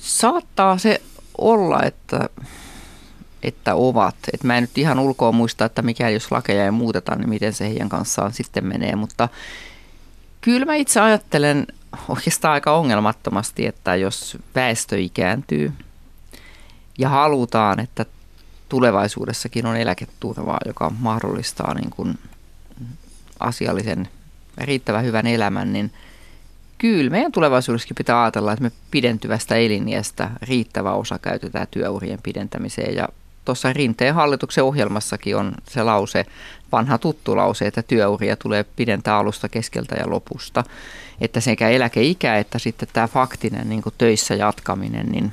[0.01, 1.01] saattaa se
[1.39, 2.29] olla, että,
[3.43, 4.17] että ovat.
[4.33, 7.53] Et mä en nyt ihan ulkoa muista, että mikä jos lakeja ei muuteta, niin miten
[7.53, 8.97] se heidän kanssaan sitten menee.
[8.97, 9.29] Mutta
[10.45, 11.67] kyllä mä itse ajattelen
[12.09, 15.73] oikeastaan aika ongelmattomasti, että jos väestö ikääntyy
[16.99, 18.07] ja halutaan, että
[18.69, 22.19] tulevaisuudessakin on eläketurvaa, joka mahdollistaa niin kuin
[23.41, 24.09] asiallisen
[24.59, 25.93] riittävän hyvän elämän, niin
[26.79, 32.95] kyllä meidän tulevaisuudessakin pitää ajatella, että me pidentyvästä eliniästä riittävä osa käytetään työurien pidentämiseen.
[32.95, 33.09] Ja
[33.45, 36.27] tuossa Rinteen hallituksen ohjelmassakin on se lause,
[36.73, 40.65] vanha tuttu lause, että työuria tulee pidentää alusta, keskeltä ja lopusta.
[41.21, 45.33] Että sekä eläkeikä että sitten tämä faktinen niin töissä jatkaminen, niin,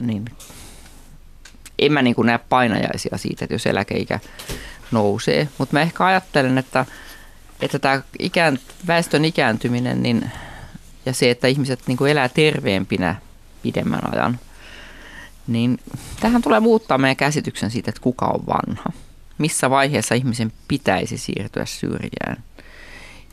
[0.00, 0.24] niin
[1.78, 4.20] en mä niin näe painajaisia siitä, että jos eläkeikä
[4.90, 5.48] nousee.
[5.58, 6.86] Mutta mä ehkä ajattelen, että,
[7.60, 10.30] että tämä ikään, väestön ikääntyminen niin,
[11.06, 13.16] ja se, että ihmiset niin elää terveempinä
[13.62, 14.40] pidemmän ajan,
[15.46, 15.78] niin
[16.20, 18.92] tähän tulee muuttaa meidän käsityksen siitä, että kuka on vanha.
[19.38, 22.42] Missä vaiheessa ihmisen pitäisi siirtyä syrjään.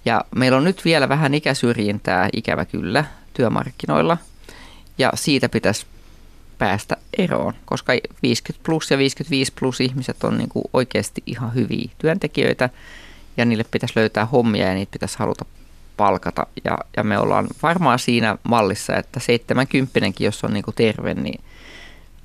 [0.05, 4.18] Ja meillä on nyt vielä vähän ikäsyrjintää, ikävä kyllä, työmarkkinoilla.
[4.97, 5.86] Ja siitä pitäisi
[6.57, 7.93] päästä eroon, koska
[8.24, 12.70] 50 plus ja 55 plus ihmiset on niin kuin oikeasti ihan hyviä työntekijöitä
[13.38, 15.45] ja niille pitäisi löytää hommia ja niitä pitäisi haluta
[15.97, 16.47] palkata.
[16.64, 21.43] Ja, ja me ollaan varmaan siinä mallissa, että 70 jos on niin kuin terve, niin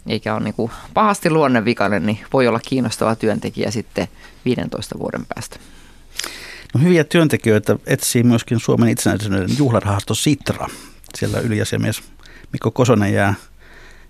[0.06, 4.08] eikä ole niin kuin pahasti luonnevikainen, niin voi olla kiinnostava työntekijä sitten
[4.44, 5.56] 15 vuoden päästä.
[6.74, 10.68] No, hyviä työntekijöitä etsii myöskin Suomen itsenäisyyden juhlarahasto Sitra.
[11.14, 12.02] Siellä yliasiamies
[12.52, 13.34] Mikko Kosonen jää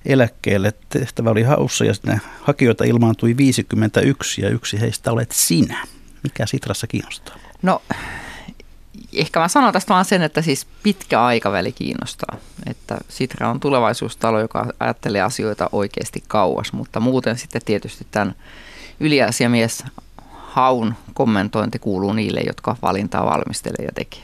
[0.05, 0.72] eläkkeelle.
[0.88, 5.86] Tehtävä oli haussa ja sinne hakijoita ilmaantui 51 ja yksi heistä olet sinä.
[6.22, 7.36] Mikä Sitrassa kiinnostaa?
[7.62, 7.82] No
[9.17, 12.37] ehkä mä sanon tästä vaan sen, että siis pitkä aikaväli kiinnostaa.
[12.67, 18.35] Että Sitra on tulevaisuustalo, joka ajattelee asioita oikeasti kauas, mutta muuten sitten tietysti tämän
[19.01, 19.85] yliasiamies
[20.33, 24.23] haun kommentointi kuuluu niille, jotka valintaa valmistelee ja tekee.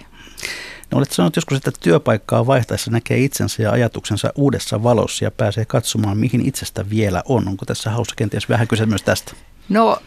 [0.91, 5.64] No olet sanonut joskus, että työpaikkaa vaihtaessa näkee itsensä ja ajatuksensa uudessa valossa ja pääsee
[5.64, 7.49] katsomaan, mihin itsestä vielä on.
[7.49, 9.32] Onko tässä haussa kenties vähän kyse myös tästä?
[9.68, 9.99] No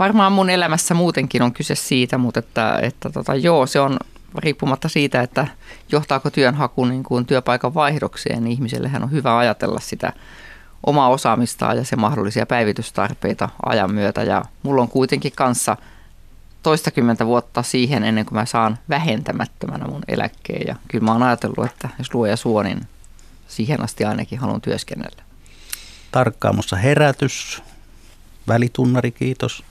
[0.00, 3.96] varmaan mun elämässä muutenkin on kyse siitä, mutta että, että tota, joo, se on
[4.38, 5.46] riippumatta siitä, että
[5.92, 10.12] johtaako työnhaku niin kuin työpaikan vaihdokseen, niin ihmisellehän on hyvä ajatella sitä
[10.86, 14.22] omaa osaamistaan ja se mahdollisia päivitystarpeita ajan myötä.
[14.22, 15.76] Ja mulla on kuitenkin kanssa
[16.62, 20.66] toistakymmentä vuotta siihen ennen kuin mä saan vähentämättömänä mun eläkkeen.
[20.66, 22.80] Ja kyllä mä oon ajatellut, että jos luoja suo, niin
[23.48, 25.22] siihen asti ainakin haluan työskennellä.
[26.12, 27.62] Tarkkaamossa herätys,
[28.48, 29.69] välitunnari, kiitos.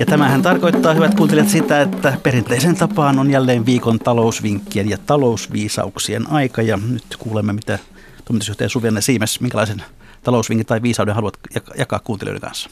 [0.00, 6.30] Ja tämähän tarkoittaa, hyvät kuuntelijat, sitä, että perinteisen tapaan on jälleen viikon talousvinkkien ja talousviisauksien
[6.30, 6.62] aika.
[6.62, 7.78] Ja nyt kuulemme, mitä
[8.24, 9.82] toimitusjohtaja Suvianne Siimes, minkälaisen
[10.22, 11.38] talousvinkin tai viisauden haluat
[11.78, 12.70] jakaa kuuntelijoiden kanssa?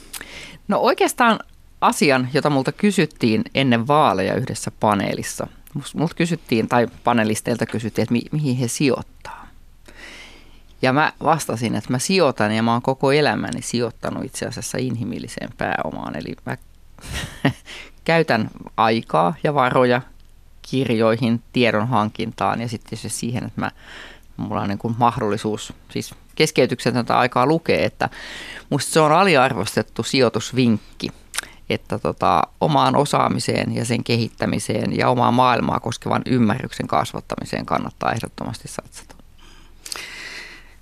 [0.69, 1.39] No oikeastaan
[1.81, 5.47] asian, jota multa kysyttiin ennen vaaleja yhdessä paneelissa.
[5.95, 9.38] Multa kysyttiin, tai panelisteilta kysyttiin, että mi- mihin he sijoittaa.
[10.83, 15.51] Ja mä vastasin, että mä sijoitan ja mä oon koko elämäni sijoittanut itse asiassa inhimilliseen
[15.57, 16.17] pääomaan.
[16.17, 16.57] Eli mä
[18.05, 20.03] käytän aikaa ja varoja
[20.71, 23.71] kirjoihin, tiedon hankintaan ja sitten se siihen, että mä,
[24.37, 28.09] mulla on niin kuin mahdollisuus, siis keskeytyksetöntä aikaa lukee, että
[28.71, 31.09] musta se on aliarvostettu sijoitusvinkki,
[31.71, 38.69] että tota, omaan osaamiseen ja sen kehittämiseen ja omaa maailmaa koskevan ymmärryksen kasvattamiseen kannattaa ehdottomasti
[38.69, 39.18] satsata.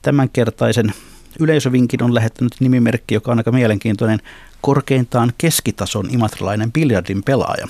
[0.03, 0.93] Tämänkertaisen
[1.41, 4.21] yleisövinkin on lähettänyt nimimerkki, joka on aika mielenkiintoinen,
[4.61, 7.69] korkeintaan keskitason imatralainen biljardin pelaaja.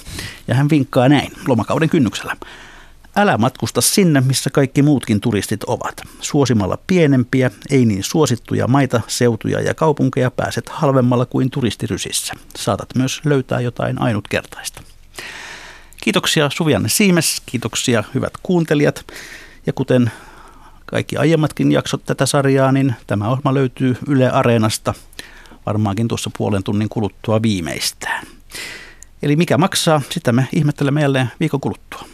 [0.49, 2.37] Ja hän vinkkaa näin lomakauden kynnyksellä.
[3.17, 6.03] Älä matkusta sinne, missä kaikki muutkin turistit ovat.
[6.21, 12.35] Suosimalla pienempiä, ei niin suosittuja maita, seutuja ja kaupunkeja pääset halvemmalla kuin turistirysissä.
[12.57, 14.83] Saatat myös löytää jotain ainutkertaista.
[16.03, 19.05] Kiitoksia Suvianne Siimes, kiitoksia hyvät kuuntelijat.
[19.67, 20.11] Ja kuten
[20.87, 24.95] kaikki aiemmatkin jaksot tätä sarjaa, niin tämä ohjelma löytyy Yle Areenasta
[25.67, 28.27] varmaankin tuossa puolen tunnin kuluttua viimeistään.
[29.23, 32.14] Eli mikä maksaa, sitä me ihmettelemme jälleen viikon kuluttua.